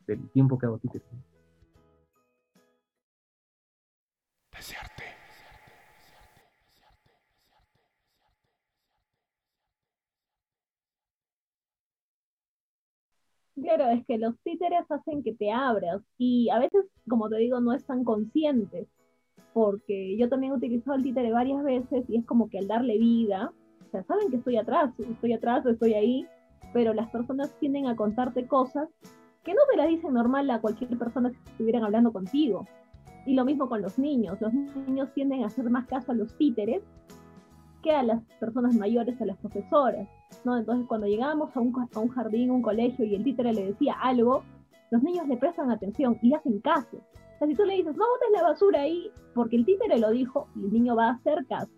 [0.07, 1.07] del tiempo que hago títeres.
[13.75, 17.59] Claro, es que los títeres hacen que te abras y a veces, como te digo,
[17.59, 18.87] no están conscientes,
[19.51, 22.99] porque yo también he utilizado el títere varias veces y es como que al darle
[22.99, 23.51] vida,
[23.91, 26.27] o saben que estoy atrás, estoy atrás, estoy ahí,
[26.71, 28.89] pero las personas tienden a contarte cosas
[29.43, 32.67] que no te las dicen normal a cualquier persona si estuvieran hablando contigo.
[33.25, 36.37] Y lo mismo con los niños, los niños tienden a hacer más caso a los
[36.37, 36.83] títeres
[37.83, 40.07] que a las personas mayores, a las profesoras.
[40.43, 40.57] ¿no?
[40.57, 43.93] Entonces, cuando llegábamos a un, a un jardín, un colegio, y el títere le decía
[44.01, 44.43] algo,
[44.89, 46.97] los niños le prestan atención y hacen caso.
[46.97, 50.09] O sea, si tú le dices, no botes la basura ahí, porque el títere lo
[50.09, 51.71] dijo, el niño va a hacer caso.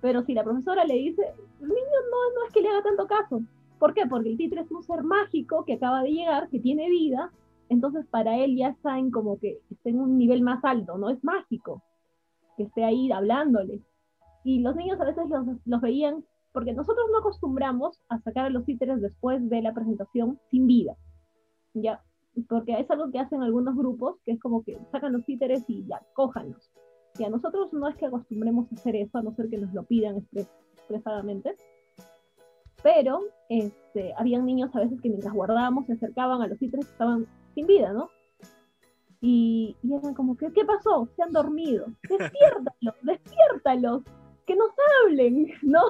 [0.00, 1.22] Pero si la profesora le dice,
[1.60, 3.42] el niño no, no es que le haga tanto caso.
[3.78, 4.06] ¿Por qué?
[4.06, 7.30] Porque el títere es un ser mágico que acaba de llegar, que tiene vida,
[7.68, 11.22] entonces para él ya está como que está en un nivel más alto, no es
[11.24, 11.82] mágico
[12.56, 13.80] que esté ahí hablándole.
[14.44, 18.50] Y los niños a veces los, los veían porque nosotros no acostumbramos a sacar a
[18.50, 20.96] los títeres después de la presentación sin vida,
[21.74, 22.02] ya,
[22.48, 25.84] porque es algo que hacen algunos grupos, que es como que sacan los títeres y
[25.86, 26.70] ya, cójanlos.
[27.18, 29.72] Y a nosotros no es que acostumbremos a hacer eso, a no ser que nos
[29.72, 31.54] lo pidan expres expresadamente,
[32.82, 36.92] pero este, habían niños a veces que mientras guardábamos se acercaban a los títeres que
[36.92, 38.10] estaban sin vida, ¿no?
[39.20, 41.08] Y, y eran como, que, ¿qué pasó?
[41.14, 41.86] Se han dormido.
[42.08, 44.02] Despiértalos, despiértalos,
[44.46, 44.70] que nos
[45.04, 45.82] hablen, ¿no?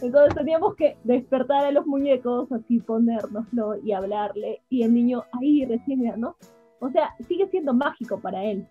[0.00, 5.64] Entonces teníamos que despertar a los muñecos, así ponérnoslo y hablarle, y el niño ahí
[5.64, 6.36] recién, ¿no?
[6.80, 8.66] O sea, sigue siendo mágico para él.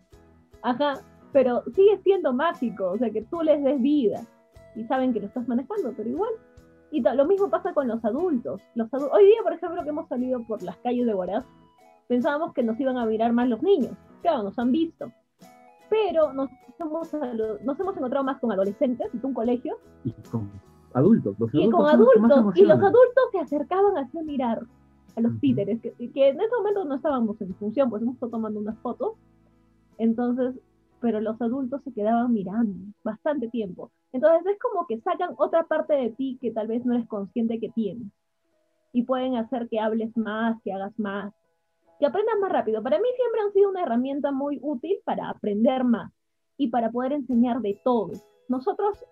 [0.62, 0.96] Ajá,
[1.32, 4.22] pero sigue siendo mágico, o sea, que tú les des vida
[4.76, 6.32] y saben que lo estás manejando, pero igual.
[6.92, 8.62] Y lo mismo pasa con los adultos.
[8.76, 11.46] los Hoy día, por ejemplo, que hemos salido por las calles de Huaraz,
[12.10, 13.94] pensábamos que nos iban a mirar más los niños.
[14.22, 15.10] Claro, nos han visto.
[15.92, 16.50] Pero nos
[16.80, 17.14] hemos,
[17.64, 19.78] nos hemos encontrado más con adolescentes, en un colegio.
[20.06, 20.50] Y con
[20.94, 21.36] adultos.
[21.38, 22.58] Los y con adultos.
[22.58, 24.64] Y los adultos se acercaban a hacer mirar
[25.18, 28.32] a los títeres, que, que, en ese momento no estábamos en función, pues hemos estado
[28.32, 29.16] tomando unas fotos.
[29.98, 30.56] Entonces,
[31.02, 33.92] pero los adultos se quedaban mirando bastante tiempo.
[34.14, 37.60] Entonces es como que sacan otra parte de ti que tal vez no eres consciente
[37.60, 38.08] que tienes.
[38.94, 41.34] Y pueden hacer que hables más, que hagas más,
[42.02, 42.82] que aprendas más rápido.
[42.82, 46.12] Para mí siempre han sido una herramienta muy útil para aprender más
[46.58, 48.10] y para poder enseñar de todo.
[48.50, 49.06] Nosotros,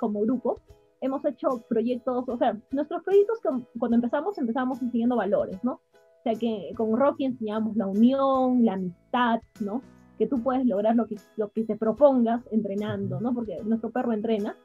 [0.00, 0.58] como grupo,
[1.02, 3.38] hemos hecho proyectos, o sea, nuestros proyectos
[3.78, 5.72] cuando empezamos, empezamos enseñando valores, ¿no?
[5.72, 9.82] O sea, que con Rocky enseñamos la unión, la amistad, ¿no?
[10.16, 13.34] Que tú puedes lograr lo que, lo que te propongas entrenando, ¿no?
[13.34, 14.56] Porque nuestro perro entrena.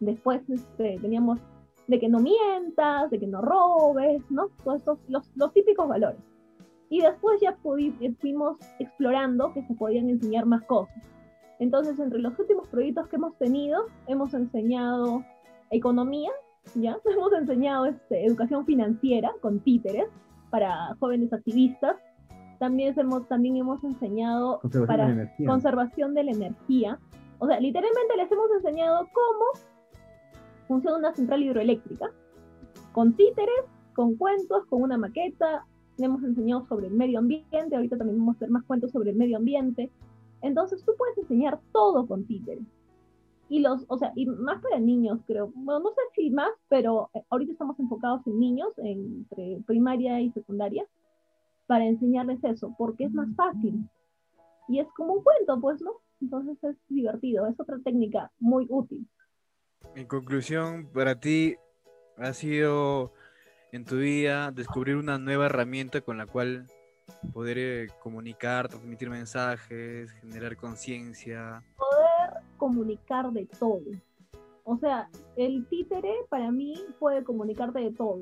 [0.00, 1.38] Después este, teníamos
[1.86, 4.48] de que no mientas, de que no robes, ¿no?
[4.64, 6.31] Todos estos, los, los típicos valores.
[6.92, 7.56] Y después ya
[8.20, 10.94] fuimos explorando que se podían enseñar más cosas.
[11.58, 15.24] Entonces, entre los últimos proyectos que hemos tenido, hemos enseñado
[15.70, 16.30] economía,
[16.74, 16.98] ¿ya?
[17.06, 20.04] Hemos enseñado este, educación financiera con títeres
[20.50, 21.96] para jóvenes activistas.
[22.58, 26.98] También hemos, también hemos enseñado para conservación de la energía.
[27.38, 29.46] O sea, literalmente les hemos enseñado cómo
[30.68, 32.10] funciona una central hidroeléctrica,
[32.92, 35.64] con títeres, con cuentos, con una maqueta.
[35.98, 39.10] Le hemos enseñado sobre el medio ambiente, ahorita también vamos a hacer más cuentos sobre
[39.10, 39.90] el medio ambiente.
[40.40, 42.66] Entonces tú puedes enseñar todo con títeres
[43.52, 45.52] y los, o sea, y más para niños, creo.
[45.54, 50.30] Bueno, no sé si más, pero eh, ahorita estamos enfocados en niños, entre primaria y
[50.32, 50.86] secundaria,
[51.66, 53.86] para enseñarles eso, porque es más fácil.
[54.68, 55.92] Y es como un cuento, pues, ¿no?
[56.22, 59.06] Entonces es divertido, es otra técnica muy útil.
[59.96, 61.56] En conclusión, para ti
[62.16, 63.12] ha sido
[63.72, 66.66] en tu vida descubrir una nueva herramienta con la cual
[67.32, 71.62] poder eh, comunicar, transmitir mensajes, generar conciencia
[72.62, 73.82] comunicar de todo.
[74.62, 78.20] O sea, el títere para mí puede comunicarte de todo,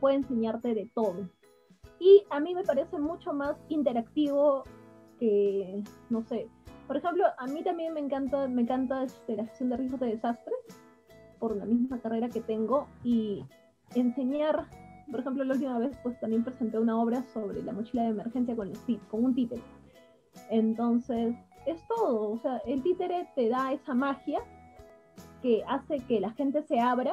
[0.00, 1.28] puede enseñarte de todo.
[2.00, 4.64] Y a mí me parece mucho más interactivo
[5.20, 6.48] que, no sé,
[6.86, 10.06] por ejemplo, a mí también me encanta, me encanta este, la gestión de riesgos de
[10.06, 10.56] desastres
[11.38, 13.44] por la misma carrera que tengo y
[13.94, 14.66] enseñar,
[15.10, 18.56] por ejemplo, la última vez pues también presenté una obra sobre la mochila de emergencia
[18.56, 19.62] con, el, con un títere.
[20.50, 21.34] Entonces,
[21.66, 22.30] es todo.
[22.30, 24.40] O sea, el títere te da esa magia
[25.42, 27.12] que hace que la gente se abra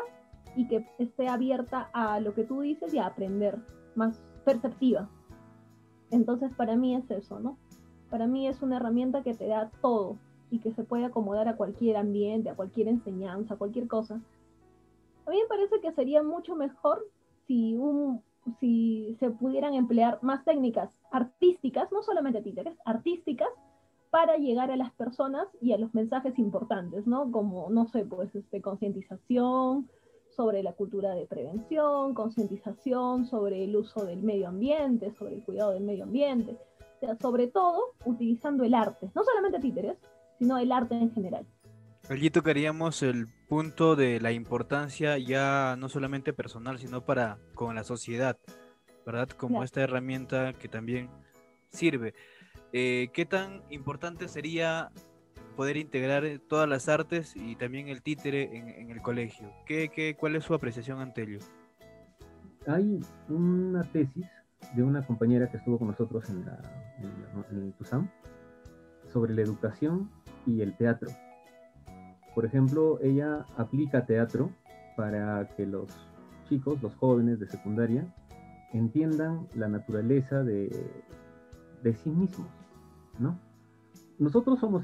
[0.55, 3.57] y que esté abierta a lo que tú dices y a aprender,
[3.95, 5.09] más perceptiva.
[6.11, 7.57] Entonces, para mí es eso, ¿no?
[8.09, 10.17] Para mí es una herramienta que te da todo
[10.49, 14.21] y que se puede acomodar a cualquier ambiente, a cualquier enseñanza, a cualquier cosa.
[15.25, 17.05] A mí me parece que sería mucho mejor
[17.47, 17.77] si,
[18.59, 23.49] si se pudieran emplear más técnicas artísticas, no solamente títeres, artísticas,
[24.11, 27.31] para llegar a las personas y a los mensajes importantes, ¿no?
[27.31, 29.89] Como, no sé, pues, este, concientización
[30.29, 35.71] sobre la cultura de prevención, concientización sobre el uso del medio ambiente, sobre el cuidado
[35.71, 39.97] del medio ambiente, o sea, sobre todo utilizando el arte, no solamente títeres,
[40.39, 41.45] sino el arte en general.
[42.09, 47.83] Allí tocaríamos el punto de la importancia ya no solamente personal, sino para con la
[47.83, 48.37] sociedad,
[49.05, 49.29] ¿verdad?
[49.29, 51.09] Como esta herramienta que también
[51.69, 52.13] sirve.
[52.73, 54.91] Eh, ¿Qué tan importante sería
[55.55, 59.51] poder integrar eh, todas las artes y también el títere en, el colegio?
[59.65, 61.39] ¿Qué, qué, cuál es su apreciación ante ello?
[62.67, 62.99] Hay
[63.29, 64.25] una tesis
[64.75, 66.59] de una compañera que estuvo con nosotros en, la,
[67.51, 68.09] en, el TUSAM
[69.11, 70.09] sobre la educación
[70.45, 71.09] y el teatro.
[72.35, 74.51] Por ejemplo, ella aplica teatro
[74.97, 75.87] para que los
[76.49, 78.05] chicos, los jóvenes de secundaria,
[78.73, 80.69] entiendan la naturaleza de,
[81.81, 82.47] de sí mismos
[83.19, 83.39] ¿no?
[84.19, 84.83] Nosotros somos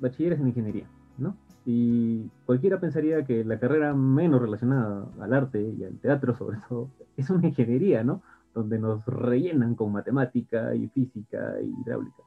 [0.00, 1.36] bachilleres en ingeniería, ¿no?
[1.64, 6.90] Y cualquiera pensaría que la carrera menos relacionada al arte y al teatro, sobre todo,
[7.16, 8.22] es una ingeniería, ¿no?
[8.54, 12.22] Donde nos rellenan con matemática y física y hidráulica.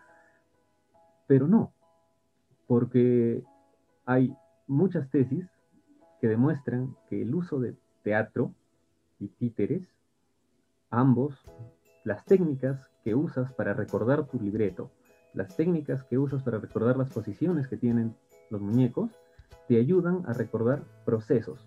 [1.27, 1.71] Pero no,
[2.67, 3.43] porque
[4.11, 4.35] hay
[4.67, 5.45] muchas tesis
[6.19, 8.53] que demuestran que el uso de teatro
[9.19, 9.87] y títeres,
[10.89, 11.35] ambos,
[12.03, 14.91] las técnicas que usas para recordar tu libreto,
[15.33, 18.15] las técnicas que usas para recordar las posiciones que tienen
[18.49, 19.11] los muñecos
[19.67, 21.65] te ayudan a recordar procesos,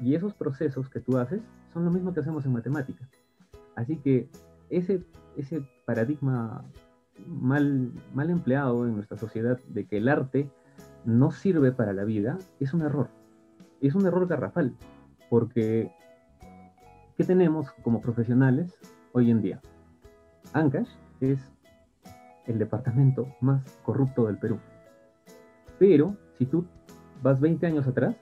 [0.00, 1.42] Y esos procesos que tú haces
[1.72, 3.10] son lo mismo que hacemos en matemáticas.
[3.74, 4.28] Así que
[4.70, 5.04] ese,
[5.36, 6.64] ese paradigma
[7.26, 10.48] mal, mal empleado en nuestra sociedad de que el arte
[11.04, 13.08] no sirve para la vida es un error.
[13.80, 14.74] Es un error garrafal,
[15.30, 15.92] porque
[17.16, 18.76] ¿qué tenemos como profesionales
[19.12, 19.60] hoy en día?
[20.52, 20.90] Ancash
[21.20, 21.40] es
[22.46, 24.58] el departamento más corrupto del Perú.
[25.78, 26.66] Pero si tú
[27.22, 28.16] vas 20 años atrás,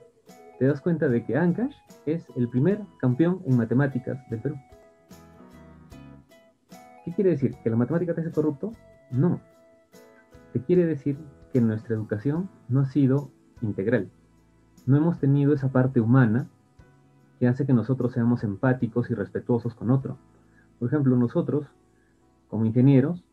[0.59, 1.75] te das cuenta de que Ancash
[2.05, 4.55] es el primer campeón en matemáticas del Perú.
[7.05, 7.55] ¿Qué quiere decir?
[7.63, 8.71] ¿Que la matemática te hace corrupto?
[9.11, 9.39] No.
[10.51, 11.17] Te quiere decir
[11.51, 13.31] que nuestra educación no ha sido
[13.61, 14.09] integral.
[14.85, 16.47] No hemos tenido esa parte humana
[17.39, 20.17] que hace que nosotros seamos empáticos y respetuosos con otro.
[20.79, 21.67] Por ejemplo, nosotros,
[22.47, 23.23] como ingenieros,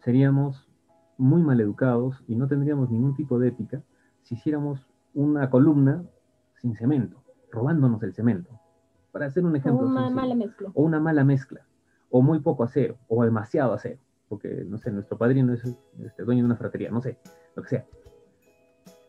[0.00, 0.68] seríamos
[1.16, 3.82] muy mal educados y no tendríamos ningún tipo de ética
[4.22, 6.04] si hiciéramos una columna
[6.60, 8.50] sin cemento, robándonos el cemento.
[9.10, 9.86] Para hacer un ejemplo.
[9.86, 10.70] O una mala mezcla.
[10.74, 11.66] O una mala mezcla.
[12.10, 12.98] O muy poco acero.
[13.08, 13.98] O demasiado acero.
[14.28, 15.64] Porque, no sé, nuestro padrino es
[16.00, 16.90] este, dueño de una fratería.
[16.90, 17.18] No sé,
[17.58, 17.86] lo que sea.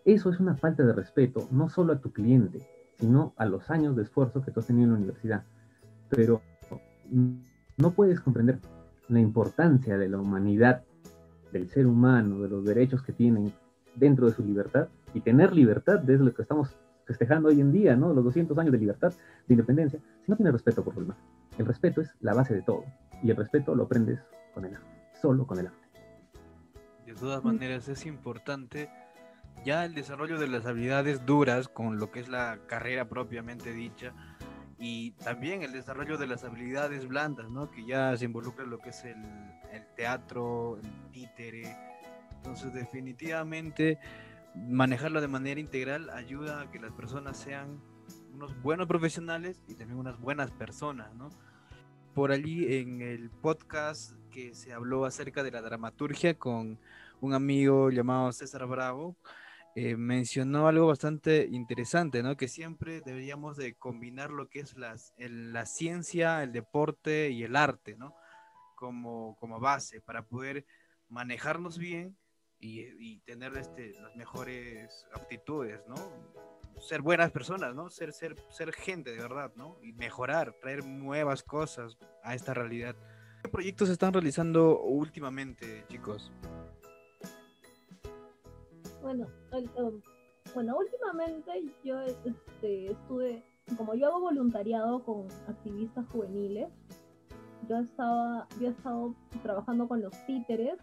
[0.06, 3.95] Eso es una falta de respeto, no solo a tu cliente, sino a los años
[3.95, 5.43] de esfuerzo que tú has tenido en la universidad.
[6.10, 6.41] Pero
[7.78, 8.60] no puedes comprender
[9.08, 10.84] la importancia de la humanidad,
[11.52, 13.52] del ser humano, de los derechos que tienen
[13.95, 14.88] dentro de su libertad.
[15.14, 16.76] Y tener libertad es lo que estamos
[17.06, 18.14] festejando hoy en día, ¿no?
[18.14, 19.14] Los 200 años de libertad,
[19.47, 21.16] de independencia, si no tienes respeto por lo
[21.58, 22.84] El respeto es la base de todo.
[23.24, 24.20] Y el respeto lo aprendes
[24.54, 24.88] con el arte,
[25.22, 25.88] solo con el arte.
[27.10, 28.88] De todas maneras, es importante
[29.66, 34.14] ya el desarrollo de las habilidades duras con lo que es la carrera propiamente dicha
[34.78, 37.72] y también el desarrollo de las habilidades blandas, ¿no?
[37.72, 39.18] Que ya se involucra lo que es el,
[39.74, 41.76] el teatro, el títere.
[42.36, 43.97] Entonces, definitivamente,
[44.53, 47.82] manejarlo de manera integral ayuda a que las personas sean
[48.36, 51.32] unos buenos profesionales y también unas buenas personas, ¿no?
[52.20, 56.78] Por allí en el podcast que se habló acerca de la dramaturgia con
[57.22, 59.15] un amigo llamado César Bravo,
[59.74, 62.36] eh, mencionó algo bastante interesante, ¿no?
[62.36, 67.55] Que siempre deberíamos de combinar lo que es las, la ciencia, el deporte y el
[67.55, 68.13] arte, ¿no?
[68.76, 70.65] Como, como base para poder
[71.07, 72.17] manejarnos bien
[72.59, 75.95] y, tener este, las mejores aptitudes, ¿no?
[76.80, 77.89] Ser buenas personas, ¿no?
[77.89, 79.77] Ser, ser, ser gente de verdad, ¿no?
[79.84, 82.95] Y mejorar, traer nuevas cosas a esta realidad.
[83.43, 86.32] ¿Qué proyectos se están realizando últimamente, chicos?
[89.01, 89.27] Bueno,
[90.53, 91.51] bueno, últimamente
[91.84, 93.43] yo este, estuve,
[93.77, 96.69] como yo hago voluntariado con activistas juveniles,
[97.67, 100.80] yo estaba, yo he estado trabajando con los títeres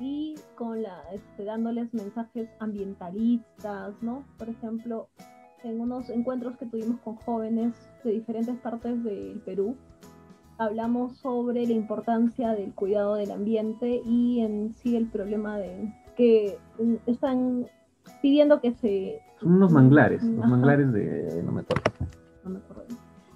[0.00, 4.24] y con la, este, dándoles mensajes ambientalistas, ¿no?
[4.38, 5.08] Por ejemplo,
[5.64, 9.76] en unos encuentros que tuvimos con jóvenes de diferentes partes del Perú,
[10.58, 16.58] hablamos sobre la importancia del cuidado del ambiente y en sí el problema de que
[17.06, 17.66] están
[18.20, 19.20] pidiendo que se...
[19.40, 21.42] Son unos manglares, los manglares de...
[21.44, 21.82] No me acuerdo.
[22.44, 22.82] No me acuerdo.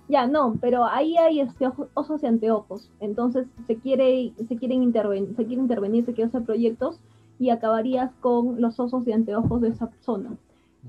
[0.08, 2.92] Ya, no, pero ahí hay este, osos y anteojos.
[3.00, 7.00] Entonces se quiere, se quieren intervenir, se quiere intervenir, se quieren hacer proyectos
[7.38, 10.36] y acabarías con los osos y anteojos de esa zona.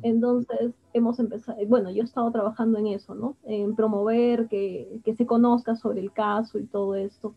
[0.01, 3.35] Entonces hemos empezado, bueno, yo he estado trabajando en eso, ¿no?
[3.43, 7.33] En promover que, que se conozca sobre el caso y todo esto.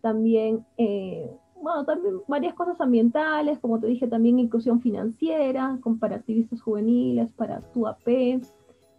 [0.00, 1.30] También, eh,
[1.60, 7.86] bueno, también varias cosas ambientales, como te dije, también inclusión financiera, comparativistas juveniles para tu
[7.86, 8.40] AP.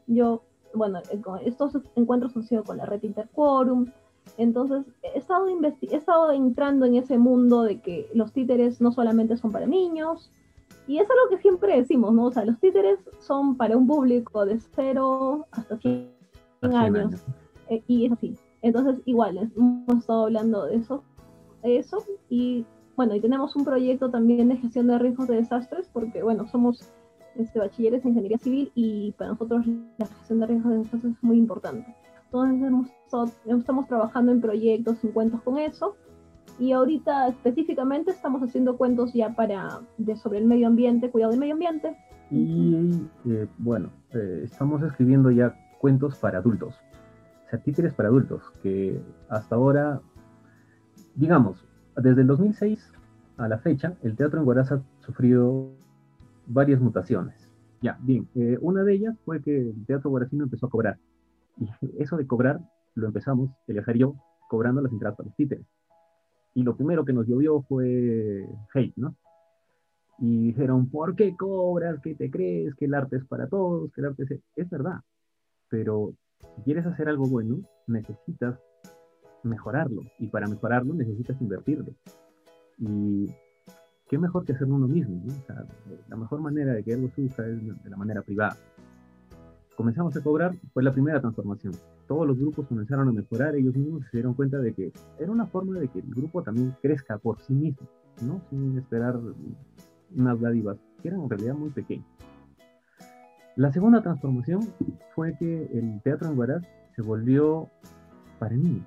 [0.07, 0.41] Yo
[0.73, 3.87] bueno, eh, estos encuentros han sido con la red Interquorum.
[4.37, 9.37] Entonces, he estado, he estado entrando en ese mundo de que los títeres no solamente
[9.37, 10.29] son para niños,
[10.87, 12.25] y es algo que siempre decimos, ¿no?
[12.25, 16.11] O sea, los títeres son para un público de 0 hasta 100,
[16.61, 17.23] años.
[17.69, 18.37] Eh, y es así.
[18.61, 21.03] Entonces, igual, hemos estado hablando de eso,
[21.61, 22.03] de eso.
[22.29, 22.65] Y
[22.95, 26.89] bueno, y tenemos un proyecto también de gestión de riesgos de desastres, porque, bueno, somos
[27.35, 29.65] este, bachilleres en ingeniería civil y para nosotros
[29.97, 31.95] la gestión de riesgos de desastres es muy importante.
[32.25, 32.91] Entonces
[33.45, 35.95] estamos trabajando en proyectos, en cuentos con eso.
[36.59, 41.39] Y ahorita específicamente estamos haciendo cuentos ya para de, sobre el medio ambiente, cuidado del
[41.39, 41.95] medio ambiente.
[42.31, 46.75] Y eh, bueno, eh, estamos escribiendo ya cuentos para adultos,
[47.45, 48.99] o sea, títeres para adultos, que
[49.29, 50.01] hasta ahora,
[51.15, 51.63] digamos,
[51.95, 52.91] desde el 2006
[53.37, 55.69] a la fecha, el teatro en Guaraz ha sufrido
[56.47, 57.49] varias mutaciones.
[57.81, 60.97] Ya, bien, eh, una de ellas fue que el teatro guaracino empezó a cobrar.
[61.59, 61.69] Y
[62.01, 62.59] eso de cobrar
[62.95, 64.15] lo empezamos, el yo,
[64.49, 65.65] cobrando las entradas para los títeres.
[66.57, 69.15] Y lo primero que nos llovió fue hate, ¿no?
[70.17, 71.99] Y dijeron, ¿por qué cobras?
[72.01, 72.73] ¿Qué te crees?
[72.73, 74.41] Que el arte es para todos, que el arte es...
[74.55, 75.01] Es verdad.
[75.69, 76.15] pero
[76.55, 78.59] si quieres hacer algo bueno, necesitas
[79.43, 81.93] mejorarlo, y para mejorarlo necesitas invertirlo.
[82.79, 83.27] Y
[84.09, 85.21] qué mejor que hacerlo uno mismo,
[86.07, 88.57] la mejor manera de que algo se usa es de la manera privada.
[89.75, 91.75] Comenzamos a cobrar, fue la primera transformación.
[92.07, 95.45] Todos los grupos comenzaron a mejorar, ellos mismos se dieron cuenta de que era una
[95.45, 97.87] forma de que el grupo también crezca por sí mismo,
[98.21, 98.41] ¿no?
[98.49, 99.19] Sin esperar
[100.15, 102.07] unas dádivas que eran en realidad muy pequeñas.
[103.57, 104.61] La segunda transformación
[105.15, 106.63] fue que el teatro en Huaraz
[106.95, 107.69] se volvió
[108.39, 108.85] para niños.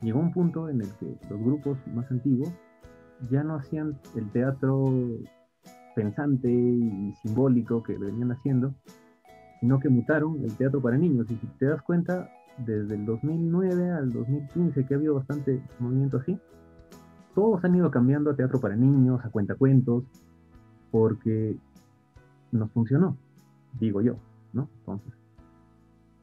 [0.00, 2.52] Llegó un punto en el que los grupos más antiguos
[3.30, 4.92] ya no hacían el teatro
[5.94, 8.74] pensante y simbólico que venían haciendo,
[9.64, 11.26] sino que mutaron el teatro para niños.
[11.30, 16.18] Y si te das cuenta, desde el 2009 al 2015, que ha habido bastante movimiento
[16.18, 16.38] así,
[17.34, 20.04] todos han ido cambiando a teatro para niños, a cuentacuentos,
[20.90, 21.56] porque
[22.52, 23.16] nos funcionó
[23.80, 24.16] digo yo,
[24.52, 24.68] ¿no?
[24.80, 25.14] Entonces,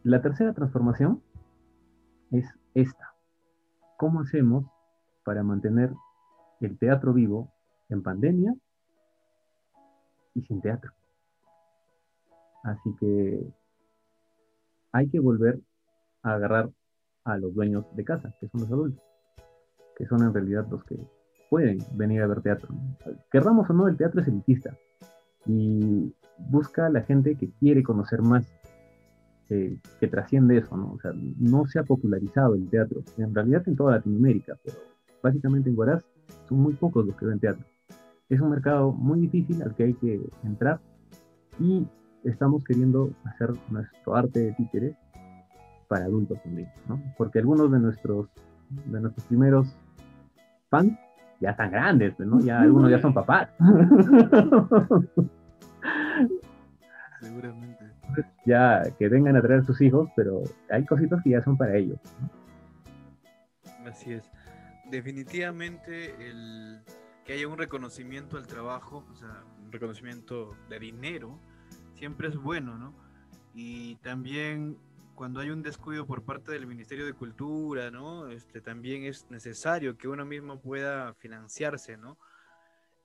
[0.03, 1.23] la tercera transformación
[2.29, 3.15] es esta.
[3.97, 4.67] ¿Cómo hacemos
[5.25, 5.91] para mantener
[6.59, 7.51] el teatro vivo
[7.89, 8.53] en pandemia
[10.35, 10.91] y sin teatro?
[12.63, 13.47] Así que
[14.91, 15.59] hay que volver
[16.23, 16.69] a agarrar
[17.23, 19.03] a los dueños de casa, que son los adultos,
[19.95, 20.97] que son en realidad los que
[21.49, 22.69] pueden venir a ver teatro.
[23.31, 24.75] Querramos o no, el teatro es elitista.
[25.45, 28.45] Y busca a la gente que quiere conocer más,
[29.49, 30.93] eh, que trasciende eso, ¿no?
[30.93, 34.77] O sea, no se ha popularizado el teatro, en realidad en toda Latinoamérica, pero
[35.21, 36.05] básicamente en Guaraz
[36.47, 37.65] son muy pocos los que ven teatro.
[38.29, 40.79] Es un mercado muy difícil al que hay que entrar
[41.59, 41.85] y
[42.23, 44.95] estamos queriendo hacer nuestro arte de títeres
[45.87, 47.01] para adultos también, ¿no?
[47.17, 48.29] Porque algunos de nuestros,
[48.69, 49.75] de nuestros primeros
[50.69, 50.97] fans
[51.39, 52.39] ya están grandes, ¿no?
[52.39, 53.49] Ya algunos ya son papás.
[57.19, 57.85] Seguramente.
[58.45, 61.99] Ya que vengan a traer sus hijos, pero hay cositas que ya son para ellos.
[63.85, 64.29] Así es.
[64.89, 66.81] Definitivamente el
[67.25, 71.39] que haya un reconocimiento al trabajo, o sea, un reconocimiento de dinero,
[72.01, 72.95] siempre es bueno, ¿no?
[73.53, 74.75] Y también
[75.13, 78.27] cuando hay un descuido por parte del Ministerio de Cultura, ¿no?
[78.27, 82.17] Este, también es necesario que uno mismo pueda financiarse, ¿no?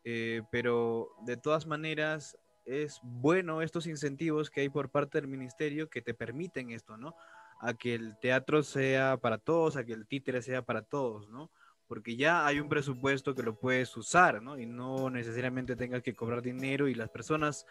[0.02, 5.90] Eh, pero de todas maneras es bueno estos incentivos que hay por parte del ministerio
[5.90, 7.14] que te permiten esto, ¿no?
[7.60, 11.50] A que el teatro sea para todos, a que el títere sea para todos, ¿no?
[11.86, 14.58] Porque ya hay un presupuesto que lo puedes usar, ¿no?
[14.58, 17.66] Y no necesariamente tengas que cobrar dinero y las personas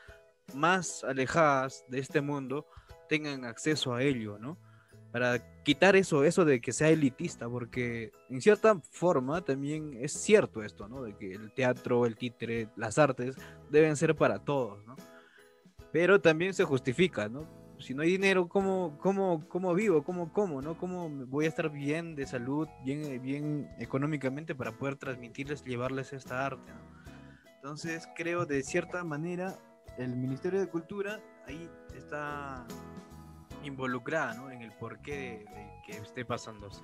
[0.54, 2.68] más alejadas de este mundo
[3.10, 4.58] tengan acceso a ello, ¿no?
[5.16, 10.62] para quitar eso, eso de que sea elitista, porque en cierta forma también es cierto
[10.62, 11.04] esto, ¿no?
[11.04, 13.38] De que el teatro, el títere, las artes
[13.70, 14.98] deben ser para todos, ¿no?
[15.94, 17.48] Pero también se justifica, ¿no?
[17.80, 20.04] Si no hay dinero, ¿cómo, cómo, cómo vivo?
[20.04, 20.78] ¿Cómo, cómo, no?
[20.78, 26.46] ¿Cómo voy a estar bien de salud, bien, bien económicamente para poder transmitirles, llevarles esta
[26.46, 27.06] arte, ¿no?
[27.56, 29.58] Entonces creo de cierta manera
[29.98, 32.66] el Ministerio de Cultura ahí está
[33.64, 34.52] involucrada ¿no?
[34.52, 36.84] en el porqué de, que esté pasando así.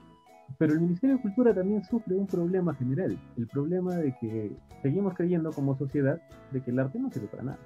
[0.57, 4.51] Pero el Ministerio de Cultura también sufre un problema general, el problema de que
[4.81, 7.59] seguimos creyendo como sociedad de que el arte no sirve para nada.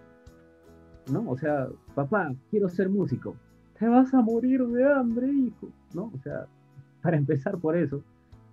[1.12, 1.30] ¿No?
[1.30, 3.36] O sea, papá, quiero ser músico.
[3.80, 5.70] Te vas a morir de hambre, hijo.
[5.94, 6.12] ¿No?
[6.14, 6.48] O sea,
[7.02, 8.02] para empezar por eso,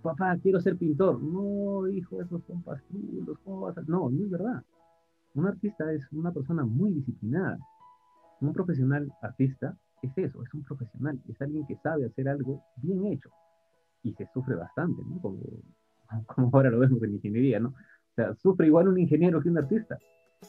[0.02, 1.22] papá, quiero ser pintor.
[1.22, 3.82] No, hijo, esos son pastulos, ¿cómo vas a...?
[3.86, 4.62] No, no es verdad.
[5.34, 7.58] Un artista es una persona muy disciplinada.
[8.40, 13.06] Un profesional artista es eso, es un profesional, es alguien que sabe hacer algo bien
[13.06, 13.30] hecho.
[14.02, 15.20] Y se sufre bastante, ¿no?
[15.20, 15.40] Como,
[16.26, 17.68] como ahora lo vemos en ingeniería, ¿no?
[17.68, 19.98] O sea, sufre igual un ingeniero que un artista.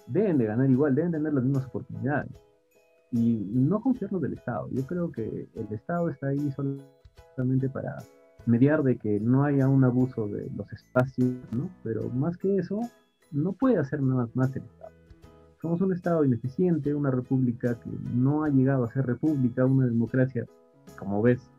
[0.08, 2.32] Deben de ganar igual, deben tener las mismas oportunidades.
[3.12, 4.68] Y no confiarnos del Estado.
[4.72, 6.52] Yo creo que el Estado está ahí
[7.36, 7.98] solamente para
[8.46, 11.70] mediar de que no haya un abuso de los espacios, ¿no?
[11.84, 12.82] Pero más que eso,
[13.34, 14.94] no puede hacer nada más el Estado.
[15.62, 20.46] Somos un Estado ineficiente, una república que no ha llegado a ser república, una democracia,
[20.98, 21.50] como ves,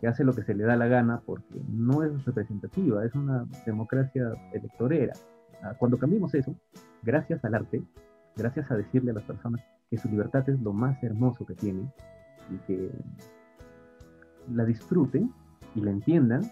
[0.00, 3.46] que hace lo que se le da la gana porque no es representativa, es una
[3.64, 5.14] democracia electorera.
[5.62, 6.54] Ah, cuando cambiemos eso,
[7.02, 7.82] gracias al arte,
[8.36, 11.90] gracias a decirle a las personas que su libertad es lo más hermoso que tienen
[12.50, 12.90] y que
[14.52, 15.32] la disfruten
[15.74, 16.42] y la entiendan,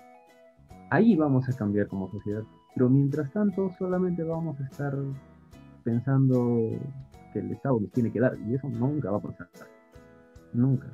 [0.91, 2.45] ahí vamos a cambiar como sociedad.
[2.75, 4.95] Pero mientras tanto solamente vamos a estar
[5.85, 6.71] pensando
[7.33, 9.49] que el Estado nos tiene que dar, y eso nunca va a pasar.
[10.53, 10.89] Nunca.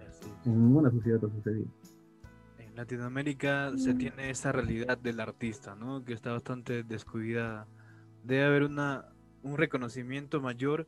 [0.44, 1.68] En ninguna sociedad ha sucedido.
[2.58, 3.98] En Latinoamérica se mm.
[3.98, 6.04] tiene esa realidad del artista, ¿no?
[6.04, 7.66] Que está bastante descuidada.
[8.24, 9.06] Debe haber una,
[9.42, 10.86] un reconocimiento mayor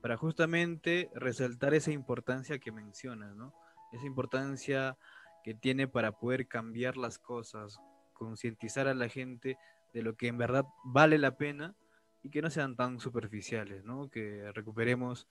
[0.00, 3.52] para justamente resaltar esa importancia que mencionas, ¿no?
[3.92, 4.96] esa importancia
[5.42, 7.78] que tiene para poder cambiar las cosas,
[8.12, 9.56] concientizar a la gente
[9.92, 11.74] de lo que en verdad vale la pena
[12.22, 14.10] y que no sean tan superficiales, ¿no?
[14.10, 15.28] Que recuperemos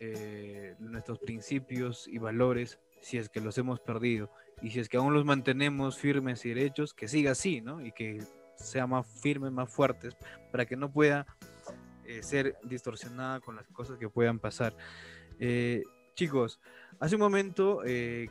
[0.00, 4.30] eh, nuestros principios y valores si es que los hemos perdido
[4.62, 7.84] y si es que aún los mantenemos firmes y derechos, que siga así, ¿no?
[7.84, 8.22] Y que
[8.56, 10.16] sea más firmes, más fuertes,
[10.50, 11.26] para que no pueda
[12.06, 14.76] eh, ser distorsionada con las cosas que puedan pasar.
[15.38, 15.82] Eh,
[16.14, 16.60] chicos,
[17.00, 17.80] hace un momento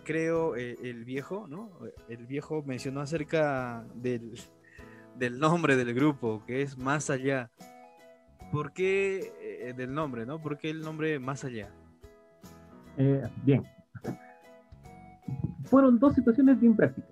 [0.03, 1.77] creo el viejo, ¿no?
[2.07, 4.39] El viejo mencionó acerca del,
[5.17, 7.49] del nombre del grupo, que es Más Allá.
[8.51, 10.39] ¿Por qué eh, del nombre, no?
[10.39, 11.69] ¿Por qué el nombre Más Allá?
[12.97, 13.63] Eh, bien.
[15.65, 17.11] Fueron dos situaciones bien prácticas.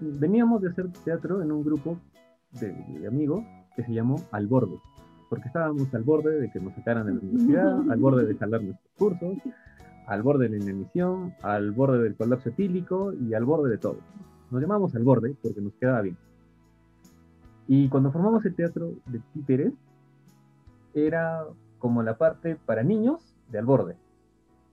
[0.00, 1.98] Veníamos de hacer teatro en un grupo
[2.60, 3.44] de, amigos
[3.76, 4.78] que se llamó Al Borde,
[5.28, 8.62] porque estábamos al borde de que nos sacaran de la universidad, al borde de jalar
[8.62, 9.38] nuestros cursos,
[10.06, 13.98] al borde de la emisión, al borde del colapso etílico y al borde de todo.
[14.50, 16.16] Nos llamamos al borde porque nos quedaba bien.
[17.72, 19.72] Y cuando formamos el teatro de títeres,
[20.92, 21.44] era
[21.78, 23.96] como la parte para niños de al borde.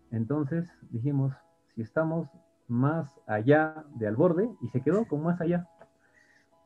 [0.10, 1.32] Entonces dijimos,
[1.76, 2.28] si estamos
[2.68, 5.70] más allá de al borde, y se quedó con más allá.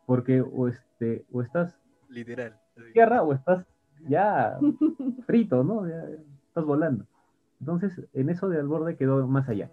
[0.06, 1.78] Porque o, este, o estás
[2.08, 2.58] literal
[2.94, 3.66] tierra o estás
[4.08, 4.58] ya
[5.28, 5.86] frito, ¿no?
[5.86, 7.06] estás volando.
[7.60, 9.70] Entonces, en eso de al borde quedó más allá.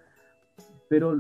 [0.89, 1.17] Pero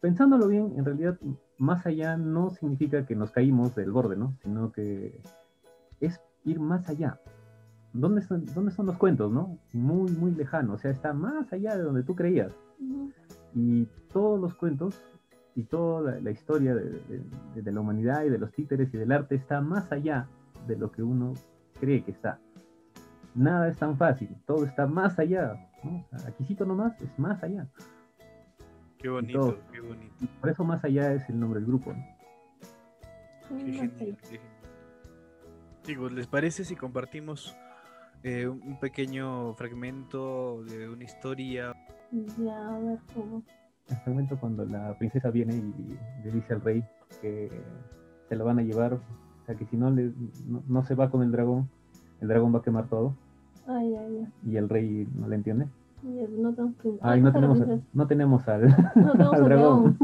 [0.00, 1.18] pensándolo bien, en realidad
[1.60, 4.34] más allá no significa que nos caímos del borde, ¿no?
[4.42, 5.20] Sino que
[6.00, 7.20] es ir más allá.
[7.92, 9.58] ¿Dónde están, dónde son los cuentos, no?
[9.74, 12.50] Muy, muy lejano, o sea, está más allá de donde tú creías.
[13.54, 15.02] Y todos los cuentos
[15.54, 19.60] y toda la, historia de, la humanidad y de los títeres y del arte está
[19.60, 20.28] más allá
[20.66, 21.34] de lo que uno
[21.78, 22.38] cree que está.
[23.34, 25.68] Nada es tan fácil, todo está más allá.
[25.84, 26.06] ¿no?
[26.10, 27.68] O nomás es más allá.
[29.00, 30.14] Qué bonito, qué bonito.
[30.40, 31.94] Por eso más allá es el nombre del grupo.
[33.48, 34.16] Qué genial,
[35.82, 37.56] Chicos, ¿les parece si compartimos
[38.22, 41.74] eh, un pequeño fragmento de una historia?
[42.12, 43.42] Ya, a ver cómo.
[43.88, 46.84] El fragmento cuando la princesa viene y le dice al rey
[47.22, 47.50] que
[48.28, 49.00] se lo van a llevar, o
[49.46, 50.12] sea que si no, le,
[50.68, 51.70] no, se va con el dragón,
[52.20, 53.16] el dragón va a quemar todo.
[53.66, 54.52] Ay, ay, ay.
[54.52, 55.66] Y el rey no le entiende.
[56.02, 57.58] No tenemos, Ay, no, tenemos,
[57.92, 59.98] no tenemos al, no tenemos al dragón.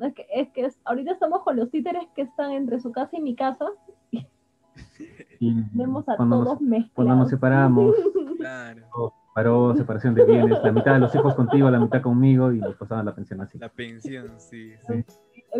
[0.00, 3.20] Es que, es que ahorita estamos con los títeres que están entre su casa y
[3.20, 3.66] mi casa.
[4.10, 6.92] Y vemos a todos mezclados.
[6.94, 7.94] Cuando nos separamos,
[8.38, 9.12] claro.
[9.34, 12.76] paró separación de bienes, la mitad de los hijos contigo, la mitad conmigo y nos
[12.76, 13.58] pasaban la pensión así.
[13.58, 14.72] La pensión, sí.
[14.86, 15.04] sí.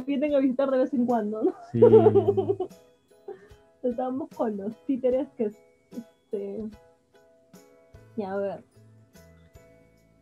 [0.06, 1.52] Vienen a visitar de vez en cuando, ¿no?
[1.72, 1.80] Sí.
[3.82, 5.52] Estamos con los títeres que
[6.30, 6.68] este,
[8.16, 8.64] y a ver,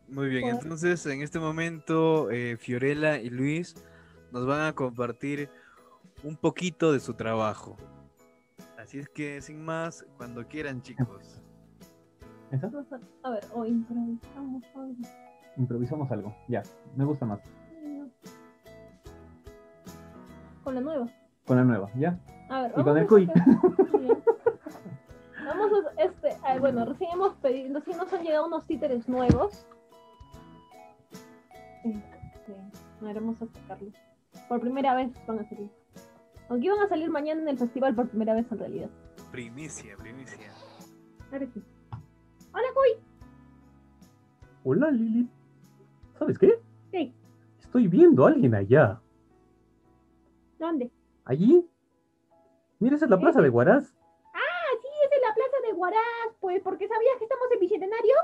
[0.08, 3.74] muy bien, entonces en este momento eh, Fiorella y Luis
[4.32, 5.50] nos van a compartir
[6.22, 7.76] un poquito de su trabajo.
[8.78, 11.42] Así es que sin más, cuando quieran chicos.
[13.22, 14.94] A ver, o improvisamos algo.
[15.56, 16.62] Improvisamos algo, ya,
[16.94, 17.40] me gusta más.
[20.62, 21.08] Con la nueva.
[21.46, 22.18] Con la nueva, ya.
[22.48, 23.26] A ver, y con el cuy.
[25.46, 29.66] Vamos a, este, bueno, recién hemos pedido, recién nos han llegado unos títeres nuevos
[31.92, 32.54] Sí,
[33.00, 33.94] no haremos a sacarlos.
[34.48, 35.70] Por primera vez van a salir.
[36.48, 38.90] Aunque iban a salir mañana en el festival por primera vez en realidad.
[39.30, 40.52] Primicia, primicia.
[41.30, 43.04] Hola, Cuy.
[44.64, 45.28] Hola, Lili.
[46.18, 46.60] ¿Sabes qué?
[46.90, 47.14] Sí.
[47.60, 49.00] Estoy viendo a alguien allá.
[50.58, 50.90] ¿Dónde?
[51.24, 51.68] ¿Allí?
[52.78, 53.94] Mira, esa es la plaza de Guaraz.
[54.32, 56.36] Ah, sí, esa es la plaza de Guaraz.
[56.40, 58.14] Pues, porque sabías que estamos en Bicentenario.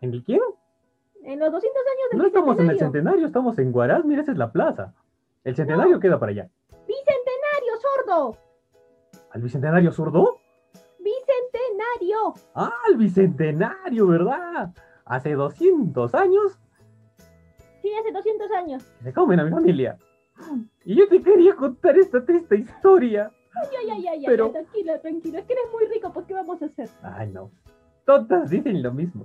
[0.00, 0.40] ¿En el quién?
[1.24, 4.32] En los 200 años del No estamos en el centenario, estamos en Guaraz, mira, esa
[4.32, 4.94] es la plaza.
[5.44, 6.50] El centenario queda para allá.
[6.86, 8.38] ¡Bicentenario, sordo!
[9.30, 10.40] ¿Al bicentenario zurdo?
[10.98, 12.34] ¡Bicentenario!
[12.54, 14.72] ¡Ah, el bicentenario, verdad!
[15.04, 16.58] Hace 200 años.
[17.82, 18.82] Sí, hace 200 años.
[19.02, 19.98] Se comen a mi familia.
[20.84, 23.30] Y yo te quería contar esta triste historia.
[23.54, 25.38] Ay, ay, ay, ay, tranquila, tranquila.
[25.38, 26.88] Es que eres muy rico, pues ¿qué vamos a hacer?
[27.02, 27.50] Ay, no.
[28.04, 29.24] Todas dicen lo mismo.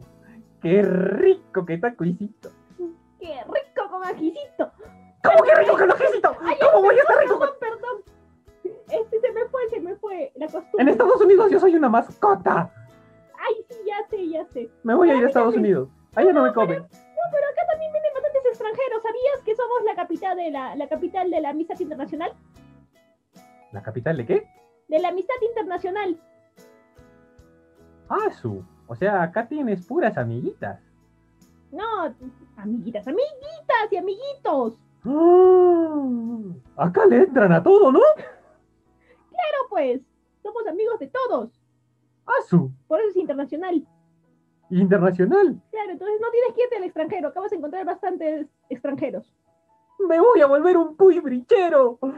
[0.61, 2.49] ¡Qué rico que está cuisito!
[3.19, 4.71] ¡Qué rico con ajicito!
[5.23, 6.35] ¿Cómo que rico con ajicito?
[6.35, 7.49] ¿Cómo voy a estar rico con...
[7.59, 8.03] Perdón,
[8.89, 10.81] Este se me fue, se me fue la costumbre.
[10.81, 12.71] En Estados Unidos yo soy una mascota.
[13.39, 14.69] Ay, sí, ya sé, ya sé.
[14.83, 15.89] Me voy a ir a Estados Unidos.
[16.15, 16.79] Allá no, me comen.
[16.79, 16.87] no,
[17.31, 19.03] pero acá también vienen bastantes extranjeros.
[19.03, 22.33] ¿Sabías que somos la capital de la, la capital de la amistad internacional?
[23.71, 24.47] ¿La capital de qué?
[24.87, 26.19] De la amistad internacional.
[28.09, 28.63] Ah, su.
[28.87, 30.79] O sea, acá tienes puras amiguitas.
[31.71, 32.15] No,
[32.55, 34.77] amiguitas, amiguitas y amiguitos.
[35.05, 37.99] Ah, acá le entran a todo, ¿no?
[38.15, 40.01] Pero pues,
[40.41, 41.49] somos amigos de todos.
[42.39, 43.85] Asu, Por eso es internacional.
[44.69, 45.61] internacional.
[45.71, 47.27] Claro, entonces no tienes que irte al extranjero.
[47.29, 49.33] Acabas de encontrar bastantes extranjeros.
[49.99, 51.99] Me voy a volver un puy brichero.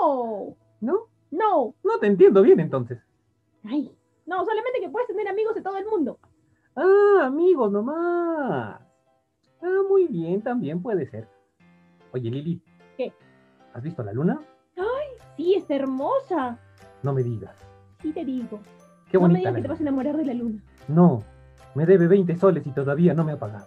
[0.00, 1.06] No, ¿No?
[1.30, 1.74] no.
[1.84, 2.98] No te entiendo bien entonces.
[3.64, 3.90] Ay,
[4.26, 6.18] no, solamente que puedes tener amigos de todo el mundo.
[6.76, 8.80] Ah, amigos nomás.
[9.62, 11.28] Ah, muy bien, también puede ser.
[12.12, 12.62] Oye, Lili.
[12.96, 13.12] ¿Qué?
[13.72, 14.40] ¿Has visto la luna?
[15.36, 16.58] Sí, es hermosa.
[17.02, 17.56] No me digas.
[18.00, 18.60] Sí te digo.
[19.10, 20.62] Qué no me digas que te vas a enamorar de la luna.
[20.88, 21.22] No,
[21.74, 23.66] me debe 20 soles y todavía no me ha pagado.